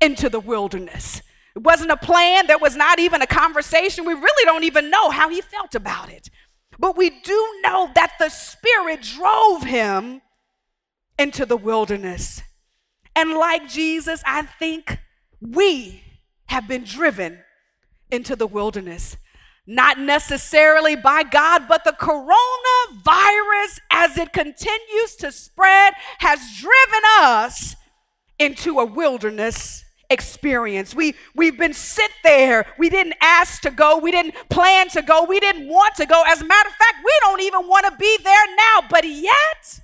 into 0.00 0.28
the 0.28 0.40
wilderness. 0.40 1.22
It 1.54 1.62
wasn't 1.62 1.90
a 1.90 1.96
plan, 1.96 2.46
there 2.46 2.58
was 2.58 2.76
not 2.76 2.98
even 2.98 3.22
a 3.22 3.26
conversation. 3.26 4.04
We 4.04 4.14
really 4.14 4.44
don't 4.44 4.64
even 4.64 4.90
know 4.90 5.10
how 5.10 5.28
he 5.28 5.40
felt 5.40 5.74
about 5.74 6.10
it. 6.10 6.30
But 6.78 6.96
we 6.96 7.10
do 7.10 7.60
know 7.62 7.90
that 7.94 8.12
the 8.18 8.28
Spirit 8.28 9.02
drove 9.02 9.64
him 9.64 10.22
into 11.18 11.44
the 11.44 11.56
wilderness. 11.56 12.42
And 13.14 13.32
like 13.32 13.68
Jesus, 13.68 14.22
I 14.24 14.42
think 14.42 14.98
we 15.40 16.02
have 16.46 16.66
been 16.66 16.84
driven 16.84 17.40
into 18.10 18.36
the 18.36 18.46
wilderness. 18.46 19.16
Not 19.66 19.98
necessarily 19.98 20.96
by 20.96 21.22
God, 21.22 21.68
but 21.68 21.84
the 21.84 21.92
coronavirus, 21.92 23.80
as 23.90 24.16
it 24.16 24.32
continues 24.32 25.16
to 25.18 25.30
spread, 25.30 25.94
has 26.18 26.40
driven 26.58 27.02
us 27.20 27.76
into 28.38 28.80
a 28.80 28.84
wilderness 28.84 29.84
experience. 30.10 30.94
We 30.94 31.14
we've 31.34 31.56
been 31.56 31.72
sit 31.72 32.10
there. 32.22 32.66
We 32.78 32.90
didn't 32.90 33.14
ask 33.20 33.62
to 33.62 33.70
go. 33.70 33.98
We 33.98 34.10
didn't 34.10 34.34
plan 34.50 34.88
to 34.90 35.02
go. 35.02 35.24
We 35.24 35.40
didn't 35.40 35.68
want 35.68 35.94
to 35.96 36.06
go. 36.06 36.22
As 36.26 36.42
a 36.42 36.44
matter 36.44 36.68
of 36.68 36.74
fact, 36.74 36.96
we 37.04 37.12
don't 37.20 37.40
even 37.42 37.68
want 37.68 37.86
to 37.86 37.96
be 37.96 38.18
there 38.22 38.46
now. 38.56 38.86
But 38.90 39.06
yet, 39.06 39.80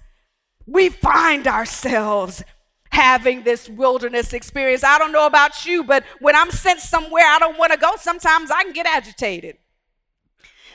we 0.66 0.88
find 0.88 1.47
ourselves 1.47 2.42
having 2.90 3.42
this 3.42 3.68
wilderness 3.68 4.33
experience. 4.33 4.83
I 4.83 4.99
don't 4.99 5.12
know 5.12 5.26
about 5.26 5.66
you, 5.66 5.85
but 5.85 6.04
when 6.21 6.35
I'm 6.35 6.50
sent 6.50 6.80
somewhere 6.80 7.25
I 7.26 7.38
don't 7.38 7.58
want 7.58 7.73
to 7.73 7.78
go, 7.78 7.93
sometimes 7.97 8.50
I 8.50 8.62
can 8.62 8.73
get 8.73 8.86
agitated. 8.86 9.58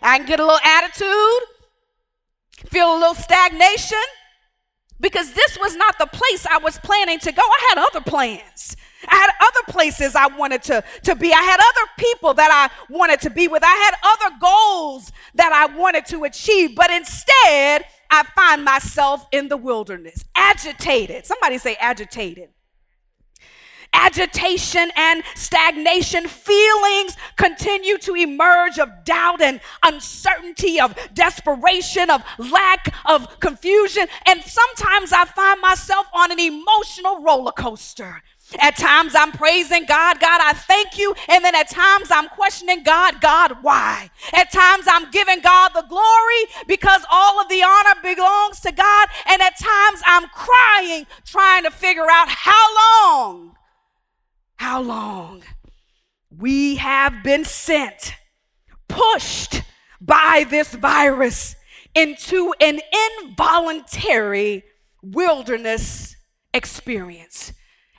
I 0.01 0.17
can 0.17 0.27
get 0.27 0.39
a 0.39 0.45
little 0.45 0.59
attitude, 0.63 1.47
feel 2.67 2.93
a 2.93 2.97
little 2.97 3.15
stagnation, 3.15 3.97
because 4.99 5.33
this 5.33 5.57
was 5.59 5.75
not 5.75 5.97
the 5.97 6.05
place 6.07 6.45
I 6.45 6.59
was 6.59 6.77
planning 6.79 7.19
to 7.19 7.31
go. 7.31 7.41
I 7.41 7.65
had 7.69 7.77
other 7.79 8.01
plans. 8.01 8.75
I 9.07 9.15
had 9.15 9.31
other 9.39 9.71
places 9.71 10.15
I 10.15 10.27
wanted 10.27 10.63
to, 10.63 10.83
to 11.03 11.15
be. 11.15 11.33
I 11.33 11.41
had 11.41 11.59
other 11.59 11.91
people 11.97 12.33
that 12.35 12.51
I 12.51 12.93
wanted 12.93 13.21
to 13.21 13.29
be 13.29 13.47
with. 13.47 13.63
I 13.63 13.67
had 13.67 13.95
other 14.03 14.35
goals 14.39 15.11
that 15.35 15.51
I 15.51 15.75
wanted 15.75 16.05
to 16.07 16.23
achieve. 16.23 16.75
But 16.75 16.91
instead, 16.91 17.85
I 18.09 18.23
find 18.35 18.63
myself 18.63 19.25
in 19.31 19.47
the 19.47 19.57
wilderness, 19.57 20.25
agitated. 20.35 21.25
Somebody 21.25 21.57
say 21.57 21.75
agitated. 21.79 22.49
Agitation 23.93 24.89
and 24.95 25.21
stagnation 25.35 26.25
feelings 26.25 27.17
continue 27.35 27.97
to 27.97 28.15
emerge 28.15 28.79
of 28.79 28.89
doubt 29.03 29.41
and 29.41 29.59
uncertainty, 29.83 30.79
of 30.79 30.95
desperation, 31.13 32.09
of 32.09 32.23
lack 32.37 32.93
of 33.05 33.39
confusion. 33.41 34.07
And 34.25 34.41
sometimes 34.43 35.11
I 35.11 35.25
find 35.25 35.59
myself 35.59 36.07
on 36.13 36.31
an 36.31 36.39
emotional 36.39 37.21
roller 37.21 37.51
coaster. 37.51 38.21
At 38.59 38.77
times 38.77 39.13
I'm 39.15 39.31
praising 39.31 39.85
God, 39.85 40.19
God, 40.19 40.41
I 40.43 40.53
thank 40.53 40.97
you. 40.97 41.13
And 41.29 41.43
then 41.43 41.55
at 41.55 41.69
times 41.69 42.09
I'm 42.11 42.27
questioning 42.29 42.83
God, 42.83 43.21
God, 43.21 43.57
why? 43.61 44.09
At 44.33 44.51
times 44.51 44.85
I'm 44.87 45.09
giving 45.11 45.41
God 45.41 45.71
the 45.73 45.85
glory 45.87 46.65
because 46.67 47.03
all 47.11 47.39
of 47.39 47.47
the 47.49 47.63
honor 47.63 48.01
belongs 48.01 48.59
to 48.61 48.71
God. 48.71 49.09
And 49.29 49.41
at 49.41 49.57
times 49.57 50.01
I'm 50.05 50.27
crying, 50.29 51.05
trying 51.25 51.63
to 51.63 51.71
figure 51.71 52.07
out 52.11 52.27
how 52.27 52.75
long, 52.75 53.55
how 54.55 54.81
long 54.81 55.43
we 56.29 56.75
have 56.75 57.23
been 57.23 57.45
sent, 57.45 58.15
pushed 58.87 59.61
by 59.99 60.45
this 60.49 60.73
virus 60.75 61.55
into 61.93 62.53
an 62.59 62.79
involuntary 63.21 64.63
wilderness 65.01 66.15
experience. 66.53 67.53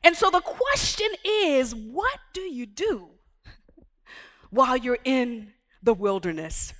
And 0.05 0.17
so 0.17 0.31
the 0.31 0.41
question 0.41 1.09
is 1.25 1.75
what 1.75 2.19
do 2.33 2.41
you 2.41 2.67
do 2.67 3.11
while 4.51 4.77
you're 4.77 4.99
in 5.05 5.53
the 5.83 5.95
wilderness? 5.95 6.73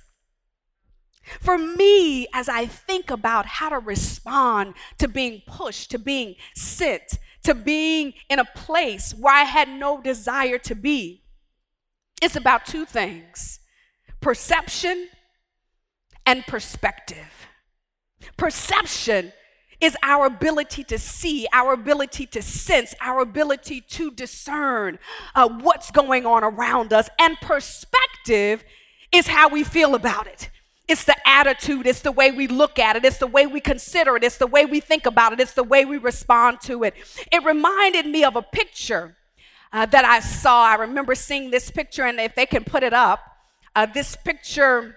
For 1.39 1.57
me, 1.57 2.27
as 2.33 2.49
I 2.49 2.65
think 2.65 3.09
about 3.09 3.45
how 3.45 3.69
to 3.69 3.79
respond 3.79 4.73
to 4.97 5.07
being 5.07 5.41
pushed, 5.47 5.91
to 5.91 5.99
being 5.99 6.35
sent, 6.53 7.17
to 7.43 7.55
being 7.55 8.13
in 8.29 8.39
a 8.39 8.45
place 8.45 9.13
where 9.13 9.33
I 9.33 9.43
had 9.43 9.69
no 9.69 10.01
desire 10.01 10.57
to 10.59 10.75
be, 10.75 11.23
it's 12.21 12.35
about 12.35 12.65
two 12.65 12.85
things 12.85 13.59
perception 14.19 15.09
and 16.25 16.45
perspective. 16.45 17.47
Perception 18.37 19.33
is 19.83 19.97
our 20.01 20.25
ability 20.27 20.83
to 20.85 20.97
see, 20.97 21.45
our 21.51 21.73
ability 21.73 22.25
to 22.27 22.41
sense, 22.41 22.95
our 23.01 23.19
ability 23.19 23.81
to 23.81 24.11
discern 24.11 24.97
uh, 25.35 25.49
what's 25.49 25.91
going 25.91 26.25
on 26.25 26.41
around 26.41 26.93
us. 26.93 27.09
And 27.19 27.37
perspective 27.41 28.63
is 29.11 29.27
how 29.27 29.49
we 29.49 29.65
feel 29.65 29.93
about 29.93 30.25
it. 30.25 30.49
It's 30.87 31.03
the 31.03 31.15
attitude, 31.27 31.85
it's 31.85 32.01
the 32.01 32.11
way 32.11 32.31
we 32.31 32.47
look 32.47 32.79
at 32.79 32.95
it, 32.95 33.03
it's 33.03 33.17
the 33.17 33.27
way 33.27 33.45
we 33.45 33.59
consider 33.59 34.15
it, 34.15 34.23
it's 34.23 34.37
the 34.37 34.47
way 34.47 34.65
we 34.65 34.79
think 34.79 35.05
about 35.05 35.33
it, 35.33 35.39
it's 35.39 35.53
the 35.53 35.63
way 35.63 35.85
we 35.85 35.97
respond 35.97 36.61
to 36.61 36.83
it. 36.83 36.93
It 37.31 37.43
reminded 37.43 38.05
me 38.05 38.23
of 38.23 38.35
a 38.37 38.41
picture 38.41 39.17
uh, 39.73 39.85
that 39.87 40.05
I 40.05 40.19
saw. 40.21 40.65
I 40.65 40.75
remember 40.75 41.15
seeing 41.15 41.51
this 41.51 41.69
picture, 41.69 42.03
and 42.03 42.19
if 42.19 42.35
they 42.35 42.45
can 42.45 42.63
put 42.63 42.83
it 42.83 42.93
up, 42.93 43.19
uh, 43.75 43.85
this 43.85 44.15
picture 44.15 44.95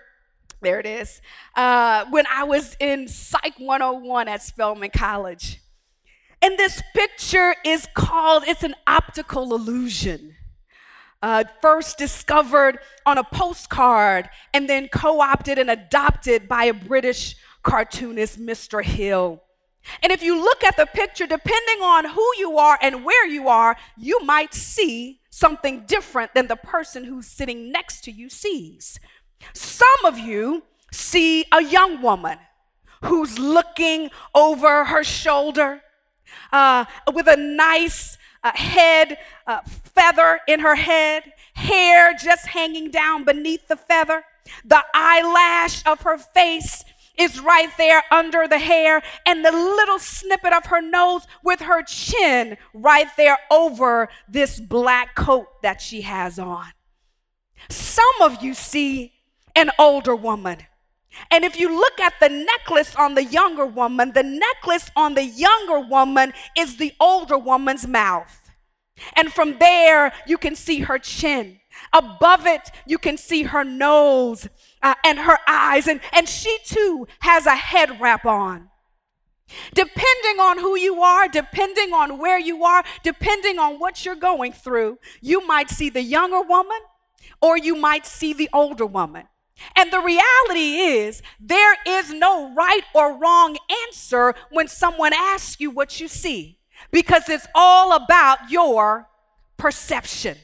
there 0.66 0.81
it 0.81 0.87
is. 0.87 1.22
Uh, 1.55 2.07
when 2.11 2.24
I 2.26 2.42
was 2.42 2.76
in 2.81 3.07
Psych 3.07 3.55
101 3.57 4.26
at 4.26 4.42
Spelman 4.42 4.90
College. 4.90 5.61
And 6.42 6.59
this 6.59 6.83
picture 6.92 7.55
is 7.64 7.87
called, 7.94 8.42
it's 8.48 8.64
an 8.64 8.74
optical 8.85 9.55
illusion. 9.55 10.35
Uh, 11.22 11.44
first 11.62 11.98
discovered 11.98 12.81
on 13.07 13.16
a 13.16 13.22
postcard 13.22 14.29
and 14.52 14.68
then 14.68 14.88
co 14.88 15.20
opted 15.20 15.57
and 15.57 15.70
adopted 15.70 16.48
by 16.48 16.64
a 16.64 16.74
British 16.74 17.37
cartoonist, 17.62 18.38
Mr. 18.38 18.85
Hill. 18.85 19.42
And 20.02 20.11
if 20.11 20.20
you 20.20 20.37
look 20.37 20.64
at 20.64 20.76
the 20.76 20.87
picture, 20.87 21.29
depending 21.29 21.81
on 21.81 22.07
who 22.07 22.29
you 22.38 22.59
are 22.59 22.76
and 22.83 23.05
where 23.05 23.26
you 23.26 23.46
are, 23.46 23.76
you 23.96 24.18
might 24.24 24.52
see 24.52 25.20
something 25.31 25.85
different 25.87 26.35
than 26.35 26.48
the 26.48 26.57
person 26.57 27.05
who's 27.05 27.29
sitting 27.29 27.70
next 27.70 28.02
to 28.02 28.11
you 28.11 28.29
sees. 28.29 28.98
Some 29.52 30.04
of 30.04 30.18
you 30.18 30.64
see 30.92 31.44
a 31.52 31.62
young 31.62 32.02
woman 32.02 32.38
who's 33.04 33.38
looking 33.38 34.11
over 34.35 34.87
her 34.87 35.04
shoulder. 35.04 35.82
uh, 36.52 36.85
with 37.12 37.26
a 37.28 37.37
nice 37.37 38.18
uh, 38.42 38.52
head 38.54 39.18
uh, 39.46 39.61
feather 39.94 40.40
in 40.46 40.61
her 40.61 40.74
head, 40.76 41.32
hair 41.54 42.14
just 42.14 42.48
hanging 42.48 42.90
down 42.90 43.24
beneath 43.24 43.68
the 43.68 43.76
feather. 43.76 44.24
The 44.64 44.85
eyelash 44.94 45.85
of 45.87 46.02
her 46.02 46.18
face 46.18 46.85
is 47.18 47.40
right 47.40 47.70
there 47.78 48.02
under 48.11 48.46
the 48.46 48.59
hair, 48.59 49.02
and 49.24 49.44
the 49.44 49.50
little 49.50 49.98
snippet 49.98 50.52
of 50.52 50.66
her 50.66 50.82
nose 50.82 51.26
with 51.42 51.61
her 51.61 51.82
chin 51.82 52.59
right 52.74 53.09
there 53.16 53.38
over 53.50 54.09
this 54.28 54.61
black 54.61 55.14
coat 55.14 55.46
that 55.62 55.80
she 55.80 56.02
has 56.02 56.38
on. 56.38 56.66
Some 57.70 58.04
of 58.20 58.42
you 58.42 58.52
see 58.52 59.14
an 59.56 59.70
older 59.78 60.14
woman. 60.14 60.58
And 61.30 61.44
if 61.44 61.58
you 61.58 61.74
look 61.74 61.98
at 61.98 62.14
the 62.20 62.28
necklace 62.28 62.94
on 62.94 63.14
the 63.14 63.24
younger 63.24 63.66
woman, 63.66 64.12
the 64.12 64.22
necklace 64.22 64.90
on 64.94 65.14
the 65.14 65.24
younger 65.24 65.80
woman 65.80 66.32
is 66.56 66.76
the 66.76 66.92
older 67.00 67.38
woman's 67.38 67.86
mouth. 67.86 68.40
And 69.14 69.32
from 69.32 69.58
there, 69.58 70.12
you 70.26 70.38
can 70.38 70.54
see 70.54 70.80
her 70.80 70.98
chin. 70.98 71.60
Above 71.92 72.46
it, 72.46 72.70
you 72.86 72.98
can 72.98 73.16
see 73.16 73.44
her 73.44 73.64
nose 73.64 74.48
uh, 74.82 74.94
and 75.04 75.18
her 75.18 75.38
eyes. 75.46 75.86
And, 75.86 76.00
and 76.12 76.28
she 76.28 76.58
too 76.64 77.06
has 77.20 77.46
a 77.46 77.56
head 77.56 78.00
wrap 78.00 78.24
on. 78.24 78.68
Depending 79.74 80.40
on 80.40 80.58
who 80.58 80.76
you 80.76 81.00
are, 81.02 81.28
depending 81.28 81.92
on 81.92 82.18
where 82.18 82.38
you 82.38 82.64
are, 82.64 82.82
depending 83.02 83.58
on 83.58 83.78
what 83.78 84.04
you're 84.04 84.16
going 84.16 84.52
through, 84.52 84.98
you 85.20 85.46
might 85.46 85.70
see 85.70 85.88
the 85.88 86.02
younger 86.02 86.42
woman 86.42 86.78
or 87.40 87.56
you 87.56 87.76
might 87.76 88.06
see 88.06 88.32
the 88.32 88.48
older 88.52 88.86
woman. 88.86 89.24
And 89.74 89.90
the 89.90 90.00
reality 90.00 90.76
is, 90.78 91.22
there 91.40 91.76
is 91.86 92.12
no 92.12 92.54
right 92.54 92.82
or 92.94 93.18
wrong 93.18 93.56
answer 93.86 94.34
when 94.50 94.68
someone 94.68 95.12
asks 95.12 95.60
you 95.60 95.70
what 95.70 96.00
you 96.00 96.08
see, 96.08 96.58
because 96.90 97.28
it's 97.28 97.46
all 97.54 97.92
about 97.94 98.50
your 98.50 99.08
perception. 99.56 100.36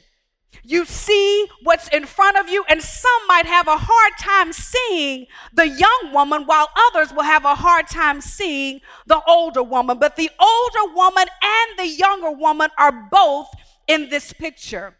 You 0.64 0.84
see 0.84 1.46
what's 1.64 1.88
in 1.88 2.06
front 2.06 2.38
of 2.38 2.48
you, 2.48 2.64
and 2.68 2.80
some 2.80 3.26
might 3.26 3.46
have 3.46 3.66
a 3.66 3.76
hard 3.76 4.12
time 4.18 4.52
seeing 4.52 5.26
the 5.52 5.68
young 5.68 6.12
woman, 6.12 6.44
while 6.44 6.68
others 6.88 7.12
will 7.12 7.24
have 7.24 7.44
a 7.44 7.56
hard 7.56 7.88
time 7.88 8.20
seeing 8.20 8.80
the 9.06 9.20
older 9.26 9.62
woman. 9.62 9.98
But 9.98 10.16
the 10.16 10.30
older 10.38 10.94
woman 10.94 11.26
and 11.42 11.78
the 11.78 11.88
younger 11.88 12.30
woman 12.30 12.70
are 12.78 13.08
both 13.10 13.48
in 13.88 14.08
this 14.08 14.32
picture. 14.32 14.96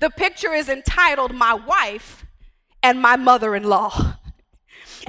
The 0.00 0.10
picture 0.10 0.52
is 0.52 0.68
entitled 0.68 1.34
My 1.34 1.54
Wife 1.54 2.24
and 2.82 3.00
My 3.00 3.16
Mother 3.16 3.54
in 3.54 3.64
Law. 3.64 4.16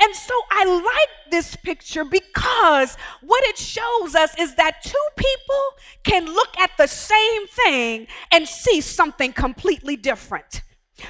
And 0.01 0.15
so 0.15 0.33
I 0.49 0.65
like 0.65 1.31
this 1.31 1.55
picture 1.55 2.03
because 2.03 2.97
what 3.21 3.43
it 3.45 3.57
shows 3.57 4.15
us 4.15 4.37
is 4.39 4.55
that 4.55 4.81
two 4.83 5.07
people 5.15 5.63
can 6.03 6.25
look 6.25 6.57
at 6.59 6.71
the 6.77 6.87
same 6.87 7.47
thing 7.47 8.07
and 8.31 8.47
see 8.47 8.81
something 8.81 9.33
completely 9.33 9.95
different. 9.95 10.61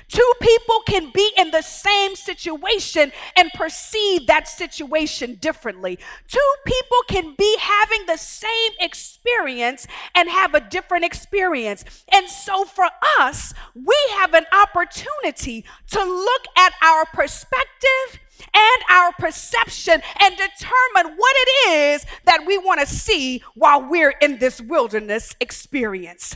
Two 0.08 0.34
people 0.42 0.82
can 0.88 1.12
be 1.14 1.32
in 1.38 1.52
the 1.52 1.62
same 1.62 2.16
situation 2.16 3.12
and 3.36 3.52
perceive 3.54 4.28
that 4.28 4.48
situation 4.48 5.36
differently. 5.36 5.98
Two 6.28 6.54
people 6.66 6.98
can 7.08 7.36
be 7.38 7.58
having 7.60 8.06
the 8.06 8.18
same 8.18 8.72
experience 8.80 9.88
and 10.16 10.30
have 10.30 10.54
a 10.54 10.60
different 10.60 11.06
experience. 11.06 11.84
And 12.12 12.28
so 12.30 12.66
for 12.66 12.88
us, 13.20 13.54
we 13.76 13.96
have 14.12 14.34
an 14.34 14.46
opportunity 14.52 15.66
to 15.92 16.04
look 16.04 16.44
at 16.58 16.74
our 16.82 17.06
perspective 17.06 18.20
and 18.54 18.84
our 18.90 19.12
perception 19.14 20.02
and 20.22 20.36
determine 20.36 21.18
what 21.18 21.36
it 21.38 21.70
is 21.72 22.06
that 22.26 22.46
we 22.46 22.58
want 22.58 22.80
to 22.80 22.86
see 22.86 23.44
while 23.56 23.88
we're 23.90 24.16
in 24.22 24.40
this 24.40 24.62
wilderness 24.62 25.36
experience. 25.40 26.36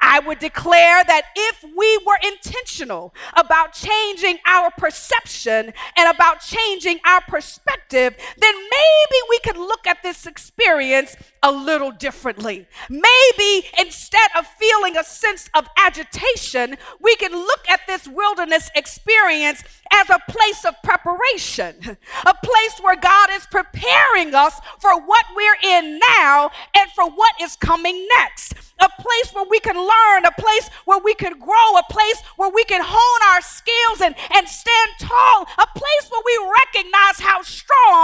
I 0.00 0.20
would 0.20 0.38
declare 0.38 1.04
that 1.04 1.26
if 1.36 1.64
we 1.76 1.98
were 1.98 2.18
intentional 2.24 3.14
about 3.34 3.72
changing 3.72 4.38
our 4.46 4.70
perception 4.78 5.72
and 5.96 6.14
about 6.14 6.40
changing 6.40 6.98
our 7.04 7.20
perspective, 7.22 8.16
then 8.38 8.54
maybe 8.54 9.18
we 9.28 9.38
could 9.40 9.56
look 9.56 9.86
at 9.86 10.02
this 10.02 10.26
experience 10.26 11.16
a 11.46 11.52
little 11.52 11.92
differently. 11.92 12.66
Maybe 12.90 13.68
instead 13.78 14.30
of 14.36 14.46
feeling 14.58 14.96
a 14.96 15.04
sense 15.04 15.48
of 15.54 15.68
agitation, 15.78 16.76
we 17.00 17.14
can 17.14 17.32
look 17.32 17.70
at 17.70 17.80
this 17.86 18.08
wilderness 18.08 18.68
experience 18.74 19.62
as 19.92 20.10
a 20.10 20.18
place 20.28 20.64
of 20.64 20.74
preparation, 20.82 21.98
a 22.26 22.34
place 22.34 22.80
where 22.82 22.96
God 22.96 23.28
is 23.32 23.46
preparing 23.46 24.34
us 24.34 24.60
for 24.80 25.00
what 25.00 25.24
we're 25.36 25.60
in 25.62 26.00
now 26.18 26.50
and 26.76 26.90
for 26.90 27.08
what 27.08 27.34
is 27.40 27.54
coming 27.54 28.08
next 28.18 28.54
a 28.80 28.88
place 29.00 29.32
where 29.32 29.46
we 29.48 29.58
can 29.60 29.76
learn, 29.76 30.24
a 30.24 30.40
place 30.40 30.68
where 30.84 30.98
we 30.98 31.14
can 31.14 31.38
grow, 31.38 31.68
a 31.78 31.92
place 31.92 32.20
where 32.36 32.50
we 32.50 32.64
can 32.64 32.82
hone 32.84 33.34
our 33.34 33.40
skills 33.40 34.00
and, 34.02 34.14
and 34.34 34.48
stand 34.48 34.90
tall, 35.00 35.48
a 35.58 35.66
place 35.74 36.10
where 36.10 36.22
we 36.24 36.52
recognize 36.60 37.18
how 37.18 37.40
strong 37.42 37.95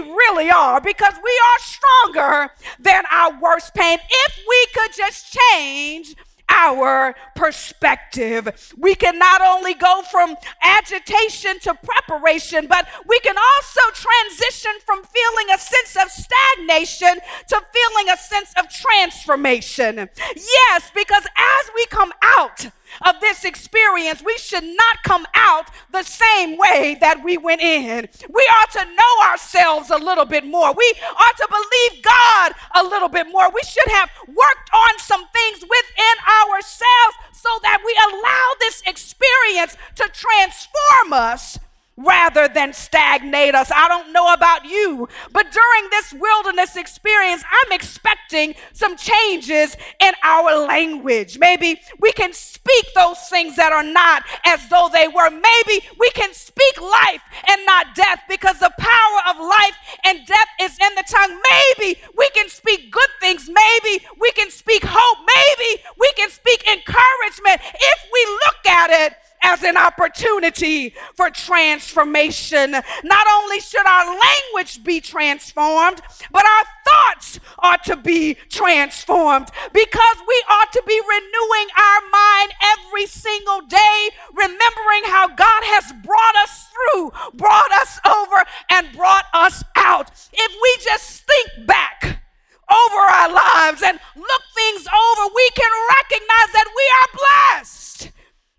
we 0.00 0.10
really 0.10 0.50
are 0.50 0.80
because 0.80 1.14
we 1.14 1.40
are 1.48 1.58
stronger 1.60 2.52
than 2.78 3.04
our 3.10 3.38
worst 3.40 3.74
pain. 3.74 3.98
If 4.08 4.38
we 4.48 4.66
could 4.74 4.92
just 4.96 5.36
change 5.38 6.14
our 6.48 7.14
perspective. 7.34 8.72
We 8.78 8.94
can 8.94 9.18
not 9.18 9.42
only 9.42 9.74
go 9.74 10.02
from 10.10 10.36
agitation 10.62 11.58
to 11.62 11.74
preparation, 11.74 12.68
but 12.68 12.86
we 13.08 13.18
can 13.20 13.34
also 13.36 13.80
transition 13.92 14.70
from 14.84 15.02
feeling 15.02 15.46
a 15.52 15.58
sense 15.58 15.96
of 16.00 16.08
stagnation 16.08 17.18
to 17.48 17.62
feeling 17.72 18.12
a 18.12 18.16
sense 18.16 18.52
of 18.56 18.68
transformation. 18.70 20.08
Yes, 20.36 20.90
because 20.94 21.24
as 21.24 21.70
we 21.74 21.84
come 21.86 22.12
out 22.22 22.66
of 23.06 23.20
this 23.20 23.44
experience, 23.44 24.22
we 24.24 24.36
should 24.38 24.64
not 24.64 25.02
come 25.04 25.26
out 25.34 25.70
the 25.90 26.02
same 26.02 26.56
way 26.56 26.96
that 27.00 27.22
we 27.24 27.36
went 27.36 27.60
in. 27.60 28.08
We 28.28 28.42
ought 28.42 28.70
to 28.72 28.84
know 28.84 29.30
ourselves 29.30 29.90
a 29.90 29.96
little 29.96 30.24
bit 30.24 30.44
more. 30.44 30.72
We 30.72 30.94
ought 31.18 31.36
to 31.36 31.48
believe 31.48 32.04
God 32.04 32.52
a 32.74 32.82
little 32.82 33.08
bit 33.08 33.26
more. 33.30 33.50
We 33.50 33.62
should 33.62 33.90
have 33.92 34.10
worked 34.28 34.70
on 34.74 34.98
some 34.98 35.26
things 35.28 35.62
within 35.62 36.16
ourselves 36.42 37.16
so 37.32 37.48
that 37.62 37.82
we 37.84 37.94
allow 38.12 38.52
this 38.60 38.82
experience 38.86 39.76
to 39.96 40.08
transform 40.12 41.12
us 41.12 41.58
rather 41.96 42.48
than 42.48 42.72
stagnate 42.72 43.54
us. 43.54 43.70
I 43.74 43.88
don't 43.88 44.12
know 44.12 44.32
about 44.32 44.64
you, 44.64 45.08
but 45.32 45.50
during 45.50 45.90
this 45.90 46.12
wilderness 46.12 46.76
experience, 46.76 47.42
I'm 47.50 47.72
expecting 47.72 48.54
some 48.72 48.96
changes 48.96 49.76
in 50.00 50.12
our 50.22 50.66
language. 50.66 51.38
Maybe 51.38 51.80
we 51.98 52.12
can 52.12 52.32
speak 52.32 52.86
those 52.94 53.18
things 53.28 53.56
that 53.56 53.72
are 53.72 53.82
not 53.82 54.24
as 54.44 54.68
though 54.68 54.90
they 54.92 55.08
were. 55.08 55.30
Maybe 55.30 55.86
we 55.98 56.10
can 56.10 56.34
speak 56.34 56.80
life 56.80 57.22
and 57.48 57.64
not 57.64 57.94
death 57.94 58.20
because 58.28 58.58
the 58.58 58.72
power 58.78 59.20
of 59.30 59.40
life 59.40 59.76
and 60.04 60.26
death 60.26 60.48
is 60.60 60.78
in 60.78 60.94
the 60.94 61.04
tongue. 61.08 61.40
Maybe 61.50 62.00
we 62.16 62.28
can 62.30 62.48
speak 62.48 62.90
good 62.90 63.10
things. 63.20 63.48
Maybe 63.48 64.04
we 64.20 64.32
can 64.32 64.50
speak 64.50 64.82
hope. 64.84 65.18
Maybe 65.34 65.82
we 65.98 66.12
can 66.16 66.30
speak 66.30 66.62
encouragement 66.68 67.60
if 67.62 67.98
we 68.12 68.26
look 68.44 68.66
at 68.66 68.90
it 68.90 69.16
as 69.46 69.62
an 69.62 69.76
opportunity 69.76 70.92
for 71.14 71.30
transformation. 71.30 72.72
Not 72.72 73.26
only 73.38 73.60
should 73.60 73.86
our 73.86 74.06
language 74.06 74.82
be 74.82 75.00
transformed, 75.00 76.00
but 76.32 76.44
our 76.44 76.64
thoughts 76.84 77.38
ought 77.60 77.84
to 77.84 77.96
be 77.96 78.34
transformed 78.50 79.48
because 79.72 80.16
we 80.26 80.42
ought 80.50 80.72
to 80.72 80.82
be 80.84 81.00
renewing 81.00 81.68
our 81.78 82.00
mind 82.10 82.52
every 82.74 83.06
single 83.06 83.60
day, 83.62 84.10
remembering 84.34 85.04
how 85.04 85.28
God 85.28 85.62
has 85.62 85.92
brought 86.04 86.36
us 86.42 86.66
through, 86.74 87.12
brought 87.34 87.70
us 87.72 88.00
over, 88.04 88.44
and 88.70 88.92
brought 88.96 89.26
us 89.32 89.62
out. 89.76 90.10
If 90.32 90.52
we 90.60 90.84
just 90.84 91.22
think 91.22 91.68
back, 91.68 92.22
over 92.68 92.98
our 92.98 93.30
lives 93.30 93.80
and 93.80 93.96
look 94.16 94.42
things 94.52 94.88
over, 94.88 95.30
we 95.32 95.50
can 95.54 95.70
recognize 96.02 96.50
that 96.50 96.66
we 96.74 96.82
are 96.98 97.54
blessed 97.54 98.10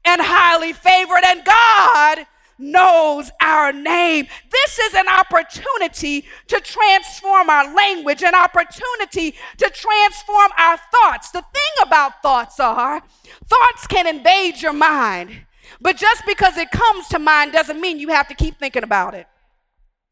and 0.08 0.22
highly 0.22 0.74
favored, 0.74 1.24
and 1.26 1.44
God 1.44 2.26
knows 2.58 3.30
our 3.42 3.72
name. 3.72 4.26
This 4.52 4.80
is 4.80 4.96
an 4.96 5.08
opportunity 5.08 6.26
to 6.48 6.60
transform 6.62 7.50
our 7.50 7.76
language, 7.76 8.24
an 8.24 8.34
opportunity 8.34 9.36
to 9.58 9.70
transform 9.70 10.52
our 10.58 10.80
thoughts. 10.92 11.30
The 11.32 11.42
thing 11.42 11.86
about 11.86 12.22
thoughts 12.24 12.60
are 12.60 13.02
thoughts 13.46 13.88
can 13.88 14.08
invade 14.08 14.62
your 14.62 14.74
mind, 14.74 15.46
but 15.82 15.98
just 15.98 16.24
because 16.26 16.58
it 16.58 16.72
comes 16.72 17.08
to 17.10 17.20
mind 17.20 17.52
doesn't 17.52 17.80
mean 17.80 18.00
you 18.00 18.10
have 18.10 18.28
to 18.30 18.34
keep 18.34 18.58
thinking 18.58 18.84
about 18.84 19.14
it. 19.14 19.28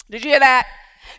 Did 0.10 0.24
you 0.24 0.32
hear 0.32 0.40
that? 0.40 0.68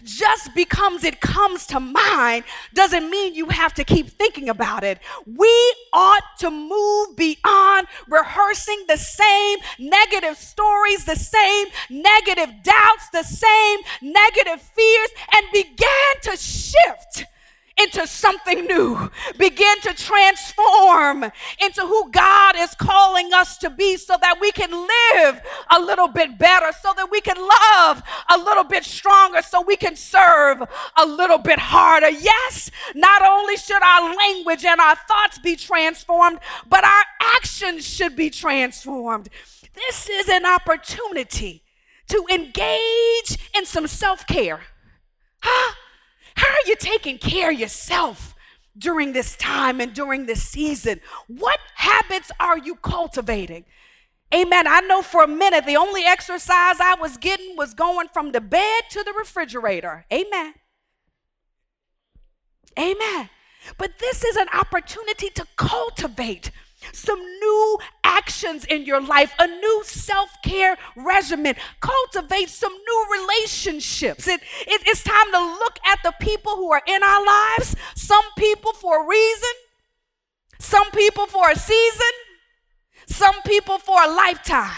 Just 0.03 0.55
because 0.55 1.05
it 1.05 1.21
comes 1.21 1.67
to 1.67 1.81
mind 1.81 2.45
doesn't 2.75 3.11
mean 3.11 3.35
you 3.35 3.49
have 3.49 3.75
to 3.75 3.85
keep 3.85 4.09
thinking 4.09 4.49
about 4.49 4.85
it. 4.85 4.99
We 5.27 5.75
ought 5.93 6.39
to 6.41 6.51
move 6.51 7.17
beyond 7.17 7.87
rehearsing 8.09 8.85
the 8.89 8.97
same 8.97 9.59
negative 9.79 10.37
stories, 10.37 11.05
the 11.05 11.17
same 11.17 11.69
negative 11.91 12.63
doubts, 12.63 13.11
the 13.13 13.23
same 13.23 13.81
negative 14.03 14.61
fears, 14.61 15.11
and 15.33 15.47
begin 15.53 16.13
to 16.23 16.37
shift 16.37 17.25
into 17.81 18.07
something 18.07 18.65
new. 18.65 19.11
Begin 19.39 19.81
to 19.83 19.95
transform 19.95 21.25
into 21.63 21.83
who 21.83 22.11
God 22.11 22.55
is 22.57 22.75
calling 22.75 23.33
us 23.35 23.59
to 23.59 23.71
be 23.71 23.97
so 23.97 24.17
that 24.21 24.39
we 24.41 24.53
can 24.53 24.71
live 24.71 25.41
a 25.71 25.81
little 25.81 26.09
bit 26.09 26.39
better, 26.39 26.73
so 26.81 26.93
that 26.97 27.11
we 27.11 27.21
can 27.21 27.37
love 27.37 28.03
a 28.31 28.39
little 28.39 28.65
bit 28.65 28.85
stronger, 28.85 29.43
so 29.43 29.63
we 29.63 29.77
can 29.77 29.97
serve 29.97 30.63
a 30.97 31.07
little 31.07 31.39
bit 31.39 31.59
harder. 31.59 32.11
Yes, 32.11 32.71
not 32.95 33.23
only 33.23 33.57
should 33.57 33.83
our 33.83 34.15
language 34.15 34.65
and 34.65 34.81
our 34.81 34.97
thoughts 34.97 35.39
be 35.39 35.57
transformed, 35.57 36.39
but 36.69 36.85
our 36.85 37.05
actions 37.37 37.87
should 37.87 38.17
be 38.17 38.31
transformed. 38.31 39.29
This 39.75 40.09
is 40.09 40.29
an 40.29 40.47
opportunity 40.47 41.63
to 42.09 42.25
engage 42.31 43.39
in 43.55 43.67
some 43.67 43.87
self 43.87 44.27
care. 44.27 44.61
Huh? 45.43 45.75
Are 46.57 46.69
you 46.69 46.77
taking 46.77 47.19
care 47.19 47.51
of 47.51 47.59
yourself 47.59 48.35
during 48.79 49.13
this 49.13 49.37
time 49.37 49.81
and 49.81 49.93
during 49.93 50.27
this 50.27 50.43
season? 50.43 51.01
What 51.27 51.61
habits 51.75 52.31
are 52.41 52.57
you 52.57 52.77
cultivating? 52.77 53.67
Amen. 54.35 54.67
I 54.67 54.81
know 54.81 55.03
for 55.03 55.23
a 55.23 55.29
minute 55.29 55.67
the 55.67 55.77
only 55.77 56.05
exercise 56.05 56.81
I 56.81 56.97
was 56.99 57.19
getting 57.19 57.57
was 57.57 57.75
going 57.75 58.09
from 58.09 58.33
the 58.33 58.41
bed 58.41 58.85
to 58.91 59.03
the 59.05 59.13
refrigerator. 59.13 60.07
Amen. 60.13 60.55
Amen. 62.79 63.29
But 63.79 63.99
this 63.99 64.25
is 64.25 64.37
an 64.37 64.49
opportunity 64.53 65.29
to 65.31 65.47
cultivate 65.57 66.51
some 66.93 67.19
new 67.21 67.79
actions 68.05 68.65
in 68.67 68.85
your 68.85 69.01
life, 69.01 69.35
a 69.39 69.47
new 69.47 69.83
self 69.85 70.31
care 70.43 70.77
regimen. 70.97 71.55
Cultivate 71.81 72.49
some 72.49 72.73
new 72.73 73.07
relationships. 73.21 74.29
It, 74.29 74.41
it, 74.67 74.83
it's 74.87 75.03
time 75.03 75.33
to 75.33 75.39
look 75.39 75.79
at 75.87 76.01
the 76.03 76.13
people 76.21 76.57
who 76.57 76.73
are 76.73 76.83
in 76.87 77.03
our 77.03 77.25
lives, 77.25 77.77
some 77.95 78.25
people 78.37 78.73
for 78.73 79.05
a 79.05 79.09
reason, 79.09 79.51
some 80.59 80.91
people 80.91 81.27
for 81.27 81.51
a 81.51 81.57
season, 81.57 82.13
some 83.07 83.41
people 83.43 83.79
for 83.79 84.03
a 84.03 84.09
lifetime. 84.09 84.71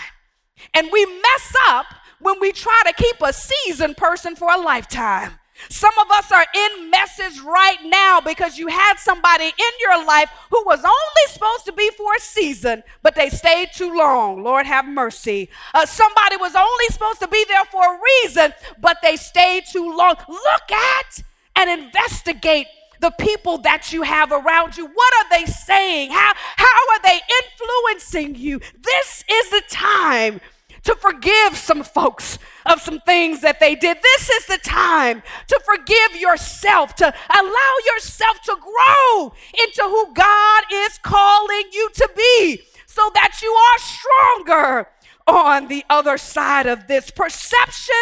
And 0.75 0.89
we 0.93 1.05
mess 1.07 1.55
up 1.69 1.87
when 2.21 2.41
we 2.41 2.53
try 2.53 2.83
to 2.87 2.93
keep 2.93 3.17
a 3.23 3.33
seasoned 3.33 3.97
person 3.97 4.35
for 4.37 4.51
a 4.53 4.59
lifetime. 4.59 5.38
Some 5.69 5.93
of 6.01 6.11
us 6.11 6.31
are 6.33 6.47
in 6.55 6.91
messes 6.91 7.41
right 7.41 7.79
now 7.85 8.21
because 8.21 8.59
you 8.59 8.69
had 8.69 8.95
somebody 8.99 9.47
in 9.47 9.73
your 9.81 10.05
life 10.05 10.31
who 10.51 10.63
was 10.65 10.81
only 10.85 11.27
supposed 11.29 11.65
to 11.67 11.73
be 11.73 11.91
for 11.97 12.15
a 12.17 12.21
season, 12.21 12.83
but 13.03 13.15
they 13.15 13.29
stayed 13.29 13.71
too 13.75 13.95
long. 13.95 14.43
Lord 14.43 14.67
have 14.67 14.87
mercy. 14.87 15.51
Uh, 15.75 15.87
somebody 15.87 16.37
was 16.37 16.55
only 16.55 16.87
supposed 16.91 17.21
to 17.21 17.29
be 17.29 17.45
there 17.49 17.65
for 17.67 17.83
a 17.83 17.99
reason, 18.25 18.53
but 18.81 18.99
they 19.03 19.17
stayed 19.17 19.65
too 19.71 19.97
long. 19.97 20.17
Look 20.29 20.73
at 20.73 21.23
and 21.57 21.69
investigate 21.69 22.67
the 23.01 23.11
people 23.13 23.59
that 23.59 23.93
you 23.93 24.03
have 24.03 24.33
around 24.33 24.77
you. 24.77 24.87
What 24.87 25.15
are 25.19 25.31
they 25.31 25.47
saying? 25.47 26.11
How, 26.11 26.33
how 26.57 26.91
are 26.93 27.03
they 27.03 27.21
influencing 27.43 28.35
you? 28.35 28.61
This 28.81 29.25
is 29.31 29.51
the 29.51 29.63
time 29.69 30.41
to 30.85 30.95
forgive 30.97 31.57
some 31.57 31.83
folks 31.83 32.39
of 32.69 32.81
some 32.81 33.01
things 33.01 33.41
that 33.41 33.61
they 33.61 33.75
did. 33.75 33.99
This 34.03 34.31
is 34.31 34.47
the 34.47 34.59
time 34.59 35.23
to 35.49 35.61
forgive 35.65 36.21
yourself, 36.21 36.95
to 36.97 37.07
allow 37.07 37.75
yourself 37.95 38.41
to 38.45 38.57
grow 38.61 39.33
into 39.65 39.83
who 39.83 40.15
God 40.15 40.63
is 40.73 40.99
calling 40.99 41.65
you 41.73 41.91
to 41.95 42.11
be 42.17 42.63
so 42.87 43.11
that 43.15 43.41
you 43.43 43.51
are 43.51 43.79
stronger 43.79 44.89
on 45.27 45.69
the 45.69 45.85
other 45.91 46.19
side 46.19 46.67
of 46.67 46.87
this 46.87 47.11
perception 47.11 47.95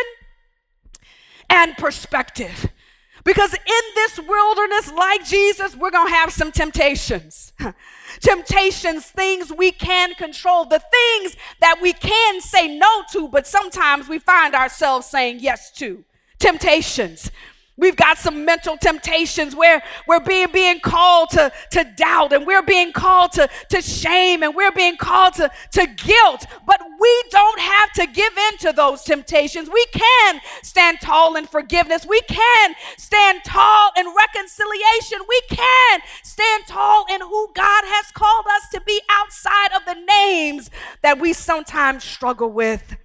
and 1.50 1.76
perspective. 1.76 2.70
Because 3.26 3.52
in 3.54 3.84
this 3.96 4.20
wilderness, 4.20 4.92
like 4.92 5.26
Jesus, 5.26 5.74
we're 5.74 5.90
going 5.90 6.06
to 6.06 6.14
have 6.14 6.30
some 6.30 6.52
temptations. 6.52 7.52
temptations, 8.20 9.06
things 9.06 9.52
we 9.52 9.72
can 9.72 10.14
control, 10.14 10.64
the 10.64 10.78
things 10.78 11.36
that 11.60 11.78
we 11.82 11.92
can 11.92 12.40
say 12.40 12.78
no 12.78 13.02
to, 13.10 13.26
but 13.26 13.44
sometimes 13.44 14.08
we 14.08 14.20
find 14.20 14.54
ourselves 14.54 15.08
saying 15.08 15.40
yes 15.40 15.72
to. 15.72 16.04
Temptations. 16.38 17.32
We've 17.78 17.96
got 17.96 18.16
some 18.16 18.46
mental 18.46 18.78
temptations 18.78 19.54
where 19.54 19.82
we're 20.08 20.20
being, 20.20 20.50
being 20.50 20.80
called 20.80 21.28
to, 21.30 21.52
to 21.72 21.84
doubt 21.84 22.32
and 22.32 22.46
we're 22.46 22.62
being 22.62 22.90
called 22.90 23.32
to, 23.32 23.50
to 23.68 23.82
shame 23.82 24.42
and 24.42 24.54
we're 24.54 24.72
being 24.72 24.96
called 24.96 25.34
to, 25.34 25.50
to 25.72 25.86
guilt. 25.86 26.46
But 26.66 26.80
we 26.98 27.22
don't 27.30 27.60
have 27.60 27.92
to 27.92 28.06
give 28.06 28.32
in 28.36 28.58
to 28.58 28.72
those 28.72 29.02
temptations. 29.02 29.68
We 29.68 29.84
can 29.92 30.40
stand 30.62 31.02
tall 31.02 31.36
in 31.36 31.46
forgiveness. 31.46 32.06
We 32.06 32.22
can 32.22 32.74
stand 32.96 33.40
tall 33.44 33.90
in 33.98 34.06
reconciliation. 34.06 35.18
We 35.28 35.42
can 35.50 36.00
stand 36.22 36.64
tall 36.66 37.04
in 37.12 37.20
who 37.20 37.50
God 37.54 37.84
has 37.84 38.10
called 38.12 38.46
us 38.56 38.70
to 38.72 38.80
be 38.86 39.02
outside 39.10 39.76
of 39.76 39.84
the 39.84 40.00
names 40.08 40.70
that 41.02 41.18
we 41.18 41.34
sometimes 41.34 42.04
struggle 42.04 42.50
with. 42.50 42.96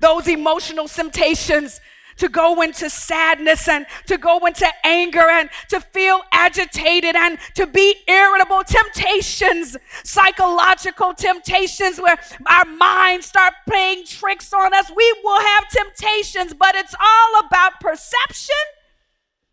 Those 0.00 0.28
emotional 0.28 0.88
temptations 0.88 1.80
to 2.16 2.28
go 2.28 2.62
into 2.62 2.88
sadness 2.90 3.68
and 3.68 3.86
to 4.06 4.18
go 4.18 4.44
into 4.46 4.66
anger 4.84 5.28
and 5.28 5.50
to 5.68 5.80
feel 5.80 6.22
agitated 6.32 7.16
and 7.16 7.38
to 7.54 7.66
be 7.66 7.96
irritable. 8.06 8.62
Temptations, 8.64 9.76
psychological 10.02 11.14
temptations 11.14 12.00
where 12.00 12.18
our 12.46 12.64
minds 12.64 13.26
start 13.26 13.54
playing 13.68 14.04
tricks 14.06 14.52
on 14.52 14.74
us. 14.74 14.90
We 14.94 15.14
will 15.22 15.40
have 15.40 15.68
temptations, 15.68 16.54
but 16.54 16.74
it's 16.74 16.94
all 17.00 17.46
about 17.46 17.80
perception 17.80 18.54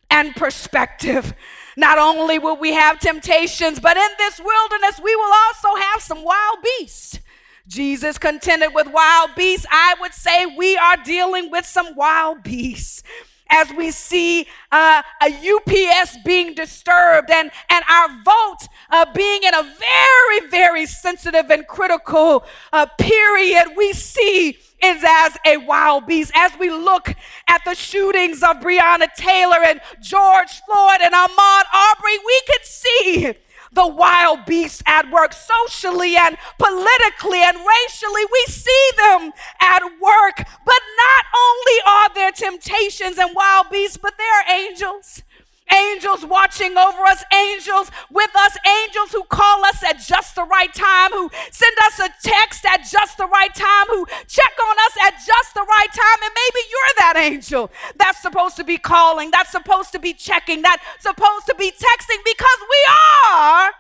and 0.10 0.36
perspective. 0.36 1.34
Not 1.78 1.97
only 1.97 2.38
will 2.38 2.58
we 2.58 2.74
have 2.74 3.00
temptations, 3.00 3.80
but 3.80 3.97
in 3.97 4.10
this 4.17 4.39
wilderness, 4.39 5.00
we 5.02 5.15
will 5.15 5.32
also 5.34 5.76
have 5.82 6.02
some 6.02 6.24
wild 6.24 6.58
beasts. 6.63 7.19
Jesus 7.67 8.17
contended 8.17 8.74
with 8.74 8.88
wild 8.88 9.32
beasts. 9.36 9.65
I 9.71 9.95
would 10.02 10.13
say 10.13 10.45
we 10.45 10.78
are 10.78 10.97
dealing 10.97 11.52
with 11.52 11.65
some 11.65 11.95
wild 11.95 12.43
beasts 12.43 13.04
as 13.52 13.71
we 13.74 13.91
see 13.91 14.47
uh, 14.71 15.04
a 15.21 15.26
UPS 15.28 16.17
being 16.26 16.56
disturbed 16.56 17.30
and, 17.30 17.52
and 17.69 17.84
our 17.89 18.08
vote 18.24 18.67
uh, 18.89 19.06
being 19.13 19.43
in 19.43 19.54
a 19.54 19.63
very, 19.63 20.50
very 20.50 20.86
sensitive 20.86 21.52
and 21.52 21.67
critical 21.67 22.45
uh, 22.71 22.86
period, 22.97 23.74
we 23.76 23.93
see 23.93 24.58
is 24.84 25.04
as 25.08 25.38
a 25.45 25.58
wild 25.58 26.08
beast. 26.08 26.32
As 26.34 26.52
we 26.58 26.71
look 26.71 27.13
at 27.47 27.62
the 27.65 27.76
shootings 27.76 28.41
of 28.41 28.58
Breonna 28.58 29.13
Taylor 29.15 29.63
and 29.63 29.80
George 30.02 30.62
Floyd 30.65 31.02
and 31.04 31.13
Ahmaud 31.13 31.63
Arbery, 31.74 32.17
we 32.26 32.41
could 32.47 32.65
see 32.65 33.34
the 33.72 33.88
wild 33.88 34.46
beasts 34.46 34.84
at 34.86 35.10
work 35.12 35.34
socially 35.34 36.16
and 36.16 36.38
politically 36.58 37.42
and 37.42 37.58
racially. 37.58 38.24
We 38.32 38.46
see 38.48 38.90
them 38.98 39.32
at 39.62 39.84
work. 39.84 40.38
But 40.38 40.82
not 40.98 41.26
only 41.36 41.78
are 41.88 42.14
there 42.14 42.32
temptations 42.32 43.18
and 43.18 43.32
wild 43.36 43.70
beasts, 43.72 43.98
but 43.98 44.18
there 44.18 44.34
are 44.42 44.52
angels 44.52 45.24
angels 45.72 46.26
watching 46.26 46.78
over 46.78 47.04
us, 47.04 47.24
angels 47.34 47.90
with 48.12 48.32
us, 48.36 48.58
angels 48.68 49.12
who 49.12 49.24
call 49.24 49.66
us 49.66 49.84
at 49.84 50.00
just 50.00 50.36
the 50.36 50.44
right 50.44 50.74
time, 50.74 51.12
who 51.12 51.30
send 51.52 51.76
us 51.88 52.00
a 52.00 52.10
text 52.24 52.66
at 52.66 52.84
just 52.84 53.18
the 53.18 53.28
right 53.28 53.54
time, 53.56 53.88
who 53.88 54.06
check 54.28 54.54
on 54.60 54.76
us 54.88 54.96
at 55.08 55.16
just 55.26 55.54
the 55.54 55.64
right 55.64 55.92
time. 55.92 56.20
And 56.24 56.34
maybe 56.36 56.62
you're 56.70 56.91
that 57.13 57.21
angel 57.21 57.71
that's 57.97 58.21
supposed 58.21 58.56
to 58.58 58.63
be 58.63 58.78
calling, 58.78 59.32
that's 59.32 59.52
supposed 59.52 59.91
to 59.91 60.00
be 60.00 60.13
checking, 60.13 60.62
that's 60.62 60.84
supposed 61.00 61.45
to 61.47 61.56
be 61.56 61.71
texting 61.71 62.17
because 62.26 62.58
we 62.60 63.34
are 63.34 63.71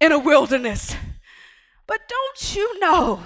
in 0.00 0.12
a 0.12 0.18
wilderness. 0.18 0.94
But 1.86 2.00
don't 2.08 2.56
you 2.56 2.80
know 2.80 3.22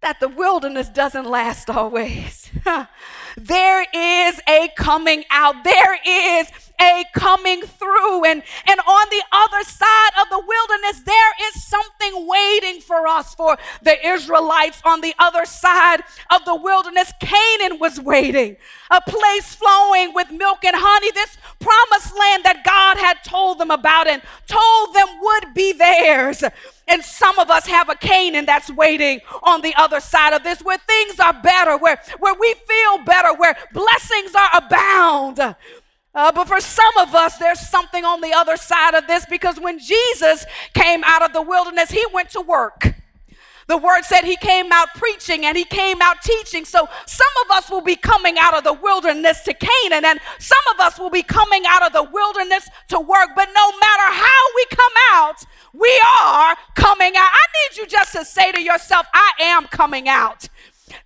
that 0.00 0.20
the 0.20 0.28
wilderness 0.28 0.88
doesn't 0.88 1.26
last 1.26 1.68
always? 1.68 2.50
there 3.36 3.86
is 3.92 4.40
a 4.48 4.68
coming 4.76 5.24
out. 5.30 5.56
There 5.64 5.98
is 6.06 6.50
a 6.80 7.04
coming 7.14 7.62
through. 7.62 8.24
And, 8.24 8.42
and 8.66 8.80
on 8.80 9.06
the 9.10 9.22
other 9.32 9.62
side 9.64 10.10
of 10.20 10.28
the 10.30 10.42
wilderness, 10.46 11.00
there 11.04 11.32
is 11.48 11.64
something 11.64 12.26
waiting 12.26 12.80
for 12.80 13.06
us, 13.06 13.34
for 13.34 13.56
the 13.82 14.06
Israelites 14.06 14.80
on 14.84 15.00
the 15.00 15.14
other 15.18 15.44
side 15.44 16.00
of 16.30 16.44
the 16.44 16.54
wilderness. 16.54 17.12
Canaan 17.20 17.78
was 17.78 18.00
waiting, 18.00 18.56
a 18.90 19.00
place 19.00 19.54
flowing 19.54 20.14
with 20.14 20.30
milk 20.30 20.64
and 20.64 20.76
honey, 20.76 21.10
this 21.12 21.36
promised 21.58 22.16
land 22.18 22.44
that 22.44 22.62
God 22.64 22.98
had 22.98 23.24
told 23.24 23.58
them 23.58 23.70
about 23.70 24.06
and 24.06 24.22
told 24.46 24.94
them 24.94 25.08
would 25.20 25.54
be 25.54 25.72
theirs. 25.72 26.44
And 26.88 27.02
some 27.02 27.38
of 27.38 27.50
us 27.50 27.66
have 27.66 27.88
a 27.88 27.96
Canaan 27.96 28.46
that's 28.46 28.70
waiting 28.70 29.20
on 29.42 29.60
the 29.60 29.74
other 29.74 29.98
side 30.00 30.32
of 30.32 30.44
this, 30.44 30.60
where 30.62 30.78
things 30.78 31.18
are 31.18 31.32
better, 31.32 31.76
where, 31.76 32.00
where 32.18 32.34
we 32.38 32.54
feel 32.54 32.98
better, 33.04 33.34
where 33.34 33.56
blessings 33.72 34.34
are 34.34 34.50
abound. 34.54 35.56
Uh, 36.16 36.32
but 36.32 36.48
for 36.48 36.60
some 36.60 36.96
of 36.98 37.14
us, 37.14 37.36
there's 37.36 37.60
something 37.60 38.02
on 38.02 38.22
the 38.22 38.32
other 38.32 38.56
side 38.56 38.94
of 38.94 39.06
this 39.06 39.26
because 39.26 39.60
when 39.60 39.78
Jesus 39.78 40.46
came 40.72 41.04
out 41.04 41.22
of 41.22 41.34
the 41.34 41.42
wilderness, 41.42 41.90
he 41.90 42.02
went 42.10 42.30
to 42.30 42.40
work. 42.40 42.94
The 43.68 43.76
word 43.76 44.02
said 44.04 44.22
he 44.24 44.36
came 44.36 44.72
out 44.72 44.94
preaching 44.94 45.44
and 45.44 45.58
he 45.58 45.64
came 45.64 46.00
out 46.00 46.22
teaching. 46.22 46.64
So 46.64 46.88
some 47.04 47.28
of 47.44 47.50
us 47.50 47.68
will 47.68 47.82
be 47.82 47.96
coming 47.96 48.36
out 48.38 48.56
of 48.56 48.64
the 48.64 48.72
wilderness 48.72 49.42
to 49.42 49.52
Canaan, 49.52 50.04
and 50.06 50.20
some 50.38 50.58
of 50.72 50.80
us 50.80 50.98
will 50.98 51.10
be 51.10 51.22
coming 51.22 51.64
out 51.66 51.84
of 51.84 51.92
the 51.92 52.04
wilderness 52.04 52.68
to 52.88 53.00
work. 53.00 53.30
But 53.34 53.48
no 53.54 53.70
matter 53.78 54.14
how 54.14 54.40
we 54.54 54.66
come 54.70 54.92
out, 55.10 55.44
we 55.74 56.00
are 56.22 56.56
coming 56.76 57.14
out. 57.16 57.28
I 57.30 57.44
need 57.58 57.78
you 57.78 57.86
just 57.86 58.12
to 58.12 58.24
say 58.24 58.52
to 58.52 58.62
yourself, 58.62 59.06
I 59.12 59.32
am 59.40 59.66
coming 59.66 60.08
out. 60.08 60.48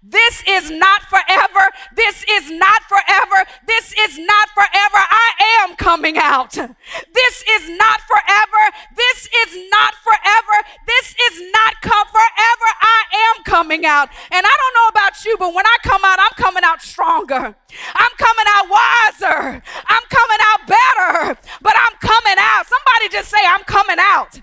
This 0.02 0.42
is 0.46 0.70
not 0.70 1.02
forever. 1.04 1.70
This 1.96 2.24
is 2.28 2.50
not 2.50 2.82
forever. 2.84 3.48
This 3.66 3.94
is 4.00 4.18
not 4.18 4.48
forever. 4.50 5.00
I 5.00 5.32
am 5.62 5.76
coming 5.76 6.18
out. 6.18 6.52
This 6.52 7.44
is 7.56 7.68
not 7.78 8.00
forever. 8.02 8.62
This 8.96 9.28
is 9.46 9.56
not 9.70 9.94
forever. 10.04 10.56
This 10.86 11.14
is 11.30 11.42
not 11.52 11.80
come 11.80 12.06
forever. 12.08 12.68
I 12.80 13.02
am 13.30 13.44
coming 13.44 13.86
out. 13.86 14.08
And 14.30 14.44
I 14.46 14.54
don't 14.60 14.74
know 14.74 14.88
about 14.90 15.24
you, 15.24 15.36
but 15.38 15.54
when 15.54 15.66
I 15.66 15.76
come 15.82 16.04
out, 16.04 16.18
I'm 16.18 16.34
coming 16.36 16.64
out 16.64 16.82
stronger. 16.82 17.54
I'm 17.94 18.12
coming 18.18 18.46
out 18.48 18.66
wiser. 18.68 19.62
I'm 19.86 20.02
coming 20.10 20.40
out 20.42 20.66
better. 20.66 21.40
But 21.62 21.74
I'm 21.76 21.96
coming 22.00 22.36
out. 22.38 22.66
Somebody 22.66 23.08
just 23.10 23.30
say, 23.30 23.40
I'm 23.48 23.64
coming 23.64 23.98
out. 23.98 24.40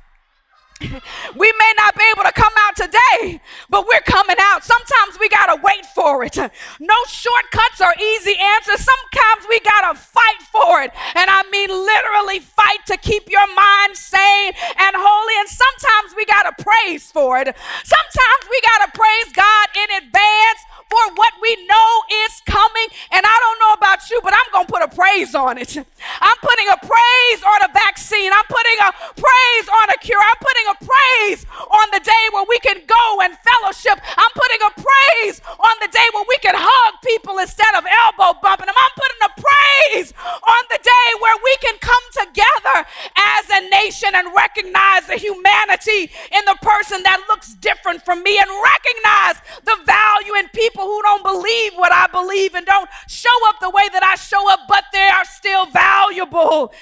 We 1.38 1.54
may 1.60 1.74
not 1.78 1.96
be 1.96 2.04
able 2.14 2.24
to 2.24 2.32
come 2.32 2.54
out 2.66 2.76
today, 2.76 3.42
but 3.70 3.88
we're 3.88 4.02
coming 4.02 4.38
out. 4.40 4.64
Sometimes 4.64 5.20
we 5.20 5.30
got 5.30 5.54
to 5.54 5.62
wait 5.62 5.86
for 5.94 6.24
it. 6.24 6.36
No 6.38 6.96
shortcuts 7.08 7.82
or 7.82 7.94
easy 8.02 8.36
answers. 8.40 8.82
Sometimes 8.86 9.46
we 9.50 9.60
got 9.62 9.94
to 9.94 10.00
fight 10.00 10.42
for 10.52 10.82
it. 10.82 10.92
And 11.16 11.30
I 11.30 11.44
mean 11.52 11.70
literally 11.70 12.40
fight 12.40 12.86
to 12.88 12.98
keep 12.98 13.30
your 13.30 13.46
mind 13.54 13.96
sane 13.98 14.54
and 14.78 14.94
holy. 14.98 15.36
And 15.40 15.50
sometimes 15.50 16.16
we 16.16 16.26
got 16.26 16.50
to 16.50 16.64
praise 16.64 17.12
for 17.12 17.38
it. 17.40 17.54
Sometimes 17.84 18.44
we 18.50 18.58
got 18.62 18.86
to 18.88 18.98
praise 18.98 19.30
God 19.34 19.68
in 19.78 19.90
advance 20.06 20.62
for 20.90 21.04
what 21.16 21.34
we 21.42 21.54
know 21.68 21.90
is 22.26 22.42
coming. 22.46 22.88
And 23.12 23.24
I 23.26 23.38
don't 23.44 23.60
know 23.60 23.74
about 23.78 24.10
you, 24.10 24.20
but 24.24 24.34
I'm 24.34 24.50
going 24.52 24.68
to 24.68 24.74
put 24.74 24.84
a 24.84 24.92
praise 24.92 25.36
on 25.36 25.58
it. 25.58 25.78
I'm 25.78 26.40
putting 26.42 26.68
a 26.72 26.80
praise 26.80 27.42
on 27.44 27.60
a 27.70 27.72
vaccine. 27.74 28.32
I'm 28.32 28.48
putting 28.48 28.80
a 28.82 28.92
praise 29.16 29.68
on 29.84 29.90
a 29.92 29.98
cure. 30.00 30.20
I'm 30.20 30.40
putting 30.40 30.67
a 30.68 30.76
praise 30.84 31.46
on 31.72 31.88
the 31.92 32.02
day 32.04 32.24
where 32.34 32.46
we 32.48 32.60
can 32.60 32.84
go 32.86 33.06
and 33.24 33.34
fellowship. 33.40 34.00
I'm 34.04 34.34
putting 34.36 34.62
a 34.68 34.72
praise 34.76 35.42
on 35.48 35.76
the 35.82 35.90
day 35.90 36.08
where 36.14 36.26
we 36.28 36.38
can 36.40 36.56
hug 36.58 36.94
people 37.04 37.40
instead 37.40 37.74
of 37.76 37.84
elbow 37.88 38.40
bumping 38.42 38.68
them. 38.68 38.76
I'm 38.76 38.96
putting 38.96 39.22
a 39.24 39.32
praise 39.40 40.10
on 40.44 40.64
the 40.70 40.80
day 40.84 41.08
where 41.22 41.38
we 41.44 41.54
can 41.64 41.78
come 41.80 42.06
together 42.14 42.78
as 43.16 43.44
a 43.50 43.62
nation 43.70 44.12
and 44.14 44.28
recognize 44.36 45.08
the 45.08 45.18
humanity 45.18 46.12
in 46.32 46.44
the 46.46 46.58
person 46.62 47.02
that 47.04 47.24
looks 47.28 47.54
different 47.56 48.04
from 48.04 48.24
me 48.24 48.38
and 48.38 48.50
recognize 48.52 49.40
the 49.64 49.78
value 49.86 50.36
in 50.40 50.48
people 50.50 50.84
who 50.84 51.02
don't 51.04 51.24
believe 51.24 51.74
what 51.76 51.92
I 51.92 52.08
believe 52.08 52.56
and 52.56 52.66
don't 52.66 52.90
show 53.08 53.36
up 53.50 53.60
the 53.60 53.70
way 53.70 53.88
that 53.94 54.04
I 54.04 54.16
show 54.16 54.42
up, 54.52 54.68
but 54.68 54.86
they 54.92 55.08
are 55.08 55.26
still 55.26 55.66
valuable. 55.68 56.74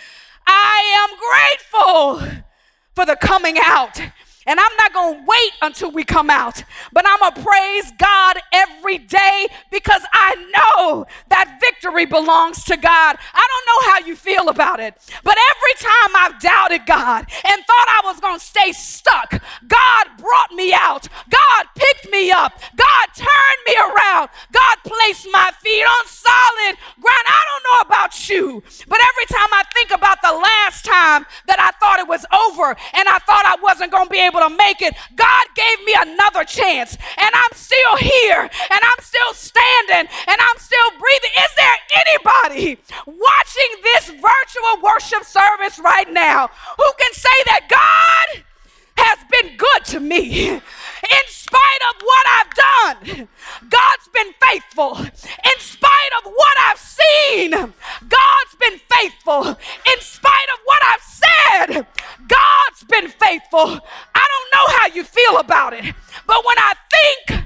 I 0.47 0.77
am 1.01 1.11
grateful 2.21 2.45
for 2.95 3.05
the 3.05 3.15
coming 3.17 3.57
out 3.61 3.99
and 4.45 4.59
I'm 4.59 4.75
not 4.77 4.93
going 4.93 5.15
to 5.17 5.25
wait 5.25 5.51
until 5.61 5.91
we 5.91 6.03
come 6.03 6.29
out, 6.29 6.63
but 6.93 7.05
I'm 7.07 7.19
going 7.19 7.33
to 7.33 7.41
praise 7.43 7.91
God 7.97 8.37
every 8.51 8.99
day 8.99 9.47
because 9.71 10.03
I 10.13 10.35
know 10.55 11.05
that 11.29 11.57
victory 11.59 12.05
belongs 12.05 12.63
to 12.65 12.77
God. 12.77 13.17
I 13.33 13.47
don't 13.51 13.65
know 13.67 13.91
how 13.91 14.07
you 14.07 14.15
feel 14.15 14.49
about 14.49 14.79
it, 14.79 14.95
but 15.23 15.37
every 15.51 15.73
time 15.79 16.15
I've 16.15 16.39
doubted 16.39 16.85
God 16.85 17.25
and 17.47 17.65
thought 17.65 17.87
I 17.87 18.01
was 18.05 18.19
going 18.19 18.39
to 18.39 18.45
stay 18.45 18.71
stuck, 18.71 19.41
God 19.67 20.05
brought 20.17 20.51
me 20.51 20.73
out. 20.73 21.07
God 21.29 21.65
picked 21.75 22.11
me 22.11 22.31
up. 22.31 22.53
God 22.75 23.05
turned 23.15 23.61
me 23.67 23.75
around. 23.75 24.29
God 24.51 24.77
placed 24.83 25.27
my 25.31 25.51
feet 25.61 25.83
on 25.83 26.05
solid 26.07 26.77
ground. 27.01 27.25
I 27.25 27.41
don't 27.49 27.63
know 27.63 27.79
about 27.87 28.29
you, 28.29 28.63
but 28.87 28.99
every 28.99 29.25
time 29.27 29.49
I 29.51 29.63
think 29.73 29.91
about 29.91 30.21
the 30.21 30.33
last 30.33 30.85
time 30.85 31.25
that 31.47 31.59
I 31.59 31.71
thought 31.79 31.99
it 31.99 32.07
was 32.07 32.25
over 32.31 32.69
and 32.69 33.07
I 33.07 33.19
thought 33.19 33.45
I 33.45 33.57
wasn't 33.61 33.91
going 33.91 34.05
to 34.05 34.11
be 34.11 34.19
able 34.19 34.34
able 34.35 34.49
to 34.49 34.55
make 34.55 34.81
it. 34.81 34.95
God 35.15 35.45
gave 35.55 35.85
me 35.85 35.95
another 35.97 36.43
chance, 36.43 36.97
and 37.17 37.31
I'm 37.33 37.53
still 37.53 37.97
here, 37.97 38.41
and 38.41 38.79
I'm 38.83 39.01
still 39.03 39.33
standing, 39.33 40.11
and 40.27 40.37
I'm 40.39 40.57
still 40.57 40.89
breathing. 40.99 41.31
Is 41.37 41.55
there 41.55 41.77
anybody 42.05 42.77
watching 43.05 43.71
this 43.83 44.09
virtual 44.09 44.81
worship 44.83 45.23
service 45.23 45.79
right 45.79 46.11
now 46.11 46.49
who 46.77 46.91
can 46.99 47.13
say 47.13 47.37
that 47.45 47.67
God 47.69 48.43
has 48.97 49.19
been 49.31 49.57
good 49.57 49.85
to 49.85 49.99
me? 49.99 50.49
In 50.49 51.25
spite 51.27 51.83
of 51.89 52.01
what 52.01 52.25
I've 52.37 52.53
done, 52.55 53.27
God's 53.69 54.07
been 54.13 54.33
faithful. 54.41 54.97
In 54.97 55.59
spite 55.59 56.11
of 56.19 56.31
what 56.31 56.57
I've 56.67 56.79
seen, 56.79 57.51
God's 57.51 58.55
been 58.59 58.79
faithful. 58.91 59.47
In 59.47 59.99
spite 59.99 60.49
of 60.53 60.59
what 60.65 60.81
I've 60.83 61.01
said, 61.01 61.87
God's 62.27 62.83
been 62.89 63.09
faithful. 63.09 63.79
I 64.15 64.25
don't 64.31 64.51
know 64.53 64.77
how 64.79 64.87
you 64.87 65.03
feel 65.03 65.37
about 65.37 65.73
it, 65.73 65.85
but 66.25 66.45
when 66.45 66.57
I 66.57 66.73
think 66.91 67.43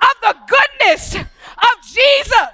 of 0.00 0.14
the 0.22 0.36
goodness 0.48 1.16
of 1.16 1.84
Jesus 1.86 2.53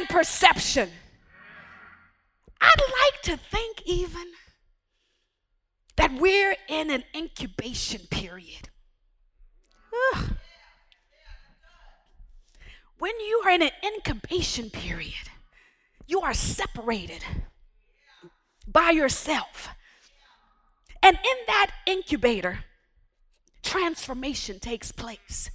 and 0.00 0.08
perception. 0.08 0.88
I'd 2.60 2.80
like 2.80 3.22
to 3.22 3.36
think 3.36 3.82
even 3.86 4.32
that 5.96 6.12
we're 6.12 6.56
in 6.68 6.90
an 6.90 7.04
incubation 7.14 8.02
period. 8.10 8.70
Ugh. 10.14 10.36
When 12.98 13.18
you 13.20 13.42
are 13.44 13.50
in 13.50 13.62
an 13.62 13.70
incubation 13.84 14.70
period, 14.70 15.30
you 16.06 16.20
are 16.20 16.34
separated 16.34 17.24
by 18.66 18.90
yourself. 18.90 19.68
And 21.02 21.16
in 21.16 21.36
that 21.46 21.70
incubator, 21.86 22.60
transformation 23.62 24.60
takes 24.60 24.92
place. 24.92 25.50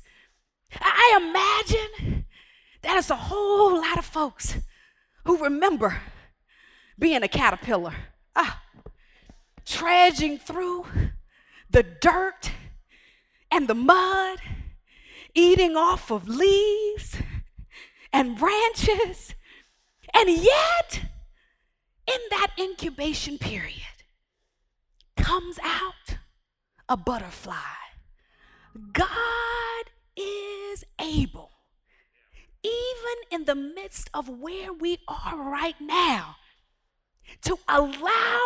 I 0.79 1.19
imagine 1.21 2.14
that 2.86 2.98
is 2.98 3.10
a 3.10 3.15
whole 3.15 3.76
lot 3.82 3.98
of 3.98 4.06
folks 4.06 4.58
who 5.25 5.38
remember 5.44 6.02
being 6.98 7.23
a 7.23 7.27
caterpillar, 7.27 7.94
ah, 8.36 8.62
trudging 9.65 10.38
through 10.38 10.86
the 11.69 11.83
dirt 11.83 12.52
and 13.52 13.67
the 13.67 13.73
mud, 13.73 14.40
eating 15.33 15.75
off 15.75 16.12
of 16.12 16.27
leaves 16.27 17.17
and 18.13 18.38
branches. 18.38 19.33
And 20.13 20.29
yet, 20.29 21.02
in 22.08 22.19
that 22.29 22.52
incubation 22.58 23.38
period, 23.38 23.81
comes 25.17 25.58
out 25.63 26.17
a 26.88 26.96
butterfly. 26.96 27.56
God 28.94 29.86
is 30.15 30.83
able, 31.02 31.52
even 32.65 33.17
in 33.31 33.45
the 33.45 33.55
midst 33.55 34.09
of 34.13 34.27
where 34.27 34.73
we 34.73 34.97
are 35.07 35.37
right 35.37 35.79
now, 35.79 36.35
to 37.41 37.57
allow 37.67 38.39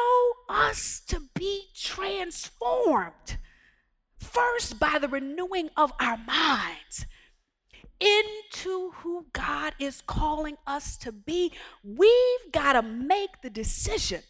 us 0.50 1.02
to 1.08 1.22
be 1.34 1.68
transformed. 1.76 3.38
First, 4.18 4.80
by 4.80 4.98
the 5.00 5.08
renewing 5.08 5.70
of 5.78 5.94
our 6.00 6.18
minds 6.18 7.06
into 8.00 8.92
who 8.98 9.28
God 9.34 9.74
is 9.80 10.02
calling 10.02 10.58
us 10.66 10.98
to 10.98 11.12
be, 11.12 11.54
we've 11.84 12.52
got 12.52 12.74
to 12.74 12.82
make 12.82 13.42
the 13.42 13.50
decision 13.50 14.22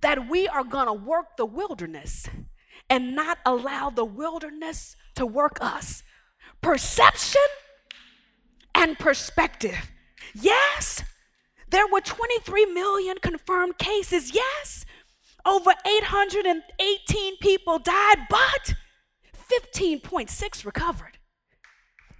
that 0.00 0.28
we 0.28 0.48
are 0.48 0.64
going 0.64 0.86
to 0.86 0.92
work 0.92 1.36
the 1.36 1.46
wilderness 1.46 2.28
and 2.90 3.14
not 3.14 3.38
allow 3.46 3.90
the 3.90 4.04
wilderness 4.04 4.96
to 5.14 5.24
work 5.24 5.58
us. 5.60 6.02
Perception 6.60 7.40
and 8.74 8.98
perspective. 8.98 9.90
Yes, 10.34 11.02
there 11.70 11.86
were 11.86 12.00
23 12.00 12.66
million 12.66 13.16
confirmed 13.20 13.78
cases. 13.78 14.34
Yes, 14.34 14.84
over 15.44 15.72
818 15.86 17.36
people 17.38 17.78
died, 17.78 18.26
but 18.30 18.74
15.6 19.34 20.64
recovered. 20.64 21.18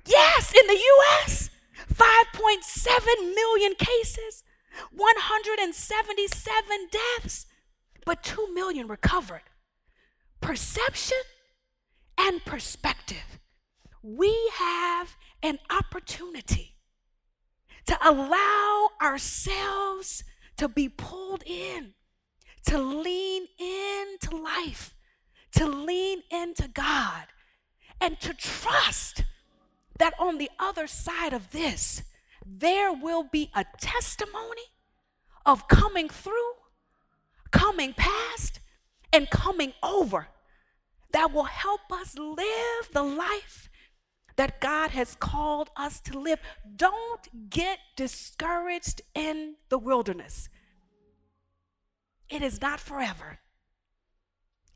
Yes, 0.07 0.53
in 0.53 0.66
the 0.66 0.80
US, 1.14 1.50
5.7 1.92 3.34
million 3.34 3.74
cases, 3.76 4.42
177 4.90 6.88
deaths, 6.90 7.46
but 8.05 8.22
2 8.22 8.53
million 8.53 8.88
recovered. 8.88 9.42
Perception 10.40 11.18
and 12.18 12.44
perspective. 12.44 13.38
We 14.03 14.50
have 14.55 15.16
an 15.43 15.59
opportunity 15.70 16.74
to 17.86 17.99
allow 18.03 18.88
ourselves 19.01 20.24
to 20.57 20.68
be 20.68 20.88
pulled 20.88 21.43
in, 21.45 21.95
to 22.66 22.78
lean 22.78 23.47
into 23.59 24.36
life, 24.36 24.95
to 25.53 25.66
lean 25.66 26.22
into 26.30 26.68
God, 26.68 27.26
and 28.01 28.20
to 28.20 28.34
trust 28.34 29.24
that 29.99 30.14
on 30.18 30.38
the 30.38 30.51
other 30.59 30.86
side 30.86 31.32
of 31.32 31.51
this, 31.51 32.03
there 32.45 32.93
will 32.93 33.24
be 33.24 33.51
a 33.55 33.64
testimony 33.80 34.62
of 35.45 35.68
coming 35.68 36.09
through, 36.09 36.53
coming 37.51 37.93
past, 37.95 38.61
and 39.12 39.28
coming 39.30 39.72
over 39.82 40.28
that 41.12 41.32
will 41.32 41.45
help 41.45 41.93
us 41.93 42.16
live 42.18 42.88
the 42.93 43.03
life 43.03 43.68
that 44.37 44.61
God 44.61 44.91
has 44.91 45.14
called 45.14 45.70
us 45.76 46.01
to 46.01 46.18
live. 46.18 46.39
Don't 46.76 47.51
get 47.51 47.78
discouraged 47.97 49.03
in 49.14 49.57
the 49.68 49.78
wilderness. 49.78 50.49
It 52.28 52.43
is 52.43 52.61
not 52.61 52.80
forever. 52.80 53.39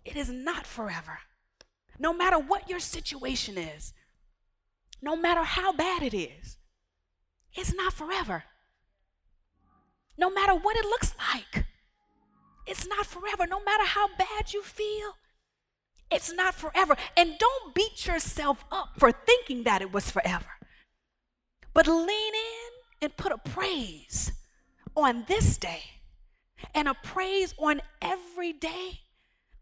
It 0.04 0.16
is 0.16 0.30
not 0.30 0.66
forever. 0.66 1.20
No 1.98 2.12
matter 2.12 2.38
what 2.38 2.68
your 2.68 2.80
situation 2.80 3.56
is, 3.56 3.92
no 5.00 5.16
matter 5.16 5.42
how 5.42 5.72
bad 5.72 6.02
it 6.02 6.14
is, 6.14 6.58
it's 7.54 7.74
not 7.74 7.92
forever. 7.92 8.44
No 10.18 10.30
matter 10.30 10.54
what 10.54 10.76
it 10.76 10.84
looks 10.84 11.14
like, 11.18 11.66
it's 12.66 12.86
not 12.86 13.06
forever. 13.06 13.46
No 13.46 13.62
matter 13.62 13.84
how 13.84 14.08
bad 14.16 14.52
you 14.52 14.62
feel, 14.62 15.14
it's 16.10 16.32
not 16.32 16.54
forever. 16.54 16.96
And 17.16 17.38
don't 17.38 17.74
beat 17.74 18.06
yourself 18.06 18.64
up 18.70 18.90
for 18.98 19.12
thinking 19.12 19.64
that 19.64 19.82
it 19.82 19.92
was 19.92 20.10
forever. 20.10 20.46
But 21.74 21.86
lean 21.86 22.08
in 22.34 22.70
and 23.02 23.16
put 23.16 23.32
a 23.32 23.38
praise 23.38 24.32
on 24.94 25.24
this 25.28 25.58
day 25.58 25.82
and 26.74 26.88
a 26.88 26.94
praise 26.94 27.54
on 27.58 27.82
every 28.00 28.52
day 28.52 29.00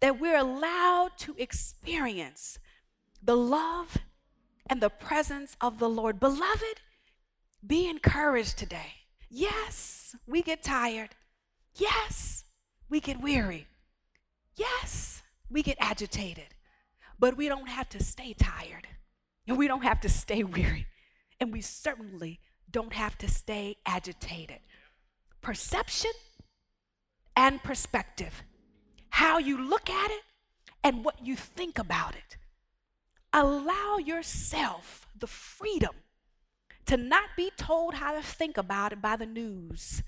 that 0.00 0.20
we're 0.20 0.36
allowed 0.36 1.12
to 1.18 1.34
experience 1.38 2.58
the 3.22 3.36
love 3.36 3.98
and 4.66 4.80
the 4.80 4.90
presence 4.90 5.56
of 5.60 5.78
the 5.78 5.88
Lord. 5.88 6.20
Beloved, 6.20 6.80
be 7.66 7.88
encouraged 7.88 8.58
today. 8.58 8.94
Yes, 9.30 10.14
we 10.26 10.42
get 10.42 10.62
tired. 10.62 11.10
Yes, 11.74 12.44
we 12.88 13.00
get 13.00 13.20
weary. 13.20 13.66
Yes, 14.56 15.22
we 15.50 15.62
get 15.62 15.76
agitated. 15.80 16.54
But 17.18 17.36
we 17.36 17.48
don't 17.48 17.68
have 17.68 17.88
to 17.90 18.02
stay 18.02 18.34
tired. 18.34 18.88
And 19.46 19.58
we 19.58 19.68
don't 19.68 19.84
have 19.84 20.00
to 20.00 20.08
stay 20.08 20.42
weary. 20.42 20.86
And 21.40 21.52
we 21.52 21.60
certainly 21.60 22.40
don't 22.70 22.92
have 22.92 23.16
to 23.18 23.28
stay 23.28 23.76
agitated. 23.86 24.60
Perception 25.40 26.12
and 27.36 27.62
perspective. 27.62 28.42
How 29.10 29.38
you 29.38 29.60
look 29.60 29.88
at 29.88 30.10
it 30.10 30.22
and 30.82 31.04
what 31.04 31.24
you 31.24 31.36
think 31.36 31.78
about 31.78 32.14
it 32.14 32.36
allow 33.34 33.98
yourself 33.98 35.08
the 35.18 35.26
freedom 35.26 35.94
to 36.86 36.96
not 36.96 37.30
be 37.36 37.50
told 37.56 37.94
how 37.94 38.14
to 38.14 38.22
think 38.22 38.56
about 38.56 38.92
it 38.92 39.02
by 39.02 39.16
the 39.16 39.26
news, 39.26 40.02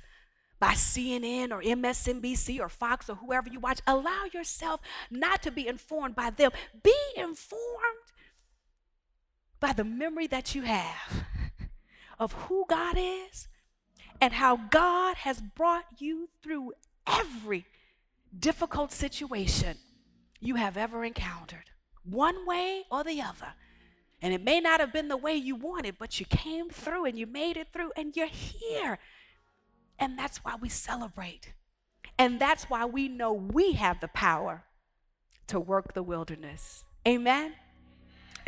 by 0.58 0.72
CNN 0.72 1.50
or 1.50 1.62
MSNBC 1.62 2.60
or 2.60 2.68
Fox 2.68 3.10
or 3.10 3.16
whoever 3.16 3.48
you 3.48 3.60
watch. 3.60 3.80
Allow 3.86 4.24
yourself 4.32 4.80
not 5.10 5.42
to 5.42 5.50
be 5.50 5.66
informed 5.66 6.14
by 6.14 6.30
them. 6.30 6.50
Be 6.82 6.94
informed 7.16 8.12
by 9.60 9.72
the 9.72 9.84
memory 9.84 10.26
that 10.26 10.54
you 10.54 10.62
have 10.62 11.24
of 12.18 12.32
who 12.32 12.64
God 12.68 12.96
is 12.98 13.48
and 14.20 14.34
how 14.34 14.56
God 14.56 15.16
has 15.18 15.40
brought 15.40 15.84
you 15.98 16.28
through 16.42 16.72
every 17.06 17.66
difficult 18.38 18.92
situation 18.92 19.76
you 20.40 20.56
have 20.56 20.76
ever 20.76 21.04
encountered 21.04 21.70
one 22.04 22.46
way 22.46 22.84
or 22.90 23.04
the 23.04 23.20
other. 23.20 23.54
And 24.22 24.32
it 24.32 24.42
may 24.42 24.60
not 24.60 24.80
have 24.80 24.92
been 24.92 25.08
the 25.08 25.16
way 25.16 25.34
you 25.34 25.54
wanted, 25.54 25.96
but 25.98 26.18
you 26.18 26.26
came 26.26 26.70
through 26.70 27.04
and 27.04 27.18
you 27.18 27.26
made 27.26 27.56
it 27.56 27.68
through 27.72 27.92
and 27.96 28.16
you're 28.16 28.26
here. 28.26 28.98
And 29.98 30.18
that's 30.18 30.38
why 30.38 30.54
we 30.60 30.68
celebrate. 30.68 31.52
And 32.18 32.38
that's 32.38 32.64
why 32.64 32.84
we 32.84 33.08
know 33.08 33.32
we 33.32 33.72
have 33.72 34.00
the 34.00 34.08
power 34.08 34.64
to 35.48 35.60
work 35.60 35.94
the 35.94 36.02
wilderness. 36.02 36.84
Amen. 37.06 37.54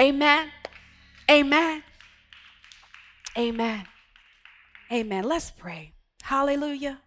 Amen. 0.00 0.50
Amen. 1.30 1.82
Amen. 3.36 3.86
Amen. 4.90 5.24
Let's 5.24 5.50
pray. 5.50 5.92
Hallelujah. 6.22 6.98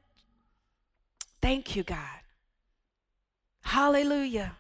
Thank 1.42 1.76
you, 1.76 1.84
God. 1.84 1.98
Hallelujah. 3.62 4.56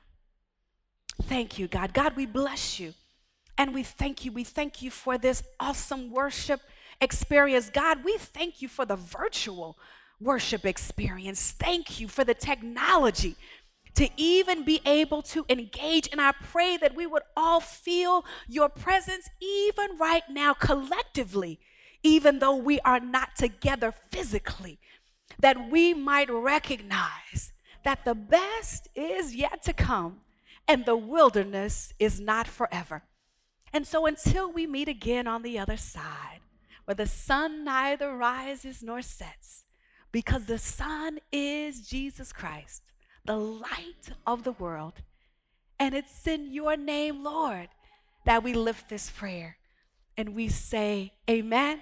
Thank 1.24 1.60
you, 1.60 1.68
God. 1.68 1.94
God, 1.94 2.16
we 2.16 2.26
bless 2.26 2.80
you 2.80 2.94
and 3.58 3.74
we 3.74 3.84
thank 3.84 4.26
you. 4.26 4.32
We 4.32 4.44
thank 4.44 4.82
you 4.82 4.90
for 4.90 5.18
this 5.18 5.44
awesome 5.60 6.12
worship 6.12 6.62
experience. 7.02 7.70
God, 7.70 8.04
we 8.06 8.18
thank 8.18 8.62
you 8.62 8.68
for 8.68 8.86
the 8.86 8.96
virtual 8.96 9.78
worship 10.20 10.66
experience. 10.66 11.52
Thank 11.52 12.00
you 12.00 12.08
for 12.08 12.24
the 12.24 12.34
technology 12.34 13.36
to 13.96 14.10
even 14.16 14.64
be 14.64 14.80
able 14.86 15.22
to 15.22 15.46
engage. 15.50 16.08
And 16.12 16.22
I 16.22 16.32
pray 16.32 16.78
that 16.78 16.96
we 16.96 17.08
would 17.08 17.24
all 17.36 17.60
feel 17.60 18.26
your 18.48 18.70
presence 18.70 19.30
even 19.42 19.98
right 20.00 20.24
now, 20.30 20.54
collectively, 20.54 21.60
even 22.04 22.40
though 22.40 22.56
we 22.56 22.80
are 22.82 23.00
not 23.00 23.36
together 23.36 23.94
physically, 24.12 24.80
that 25.40 25.70
we 25.70 25.94
might 25.94 26.30
recognize 26.30 27.52
that 27.84 28.06
the 28.06 28.16
best 28.16 28.88
is 28.96 29.36
yet 29.36 29.64
to 29.64 29.74
come 29.74 30.22
and 30.68 30.86
the 30.86 30.96
wilderness 30.96 31.94
is 32.00 32.20
not 32.20 32.48
forever. 32.48 33.04
And 33.74 33.88
so 33.88 34.06
until 34.06 34.52
we 34.52 34.68
meet 34.68 34.88
again 34.88 35.28
on 35.28 35.42
the 35.42 35.58
other 35.58 35.78
side, 35.78 36.41
where 36.86 36.96
the 36.96 37.08
sun 37.08 37.64
neither 37.64 38.16
rises 38.16 38.82
nor 38.82 39.02
sets, 39.02 39.66
because 40.12 40.46
the 40.46 40.58
sun 40.58 41.20
is 41.32 41.88
Jesus 41.88 42.34
Christ, 42.34 42.84
the 43.26 43.38
light 43.38 44.12
of 44.26 44.44
the 44.44 44.54
world. 44.54 45.02
And 45.80 45.96
it's 45.96 46.28
in 46.28 46.52
your 46.52 46.78
name, 46.78 47.24
Lord, 47.24 47.70
that 48.26 48.44
we 48.44 48.54
lift 48.54 48.90
this 48.90 49.10
prayer 49.10 49.58
and 50.18 50.36
we 50.36 50.48
say, 50.48 51.14
Amen 51.30 51.82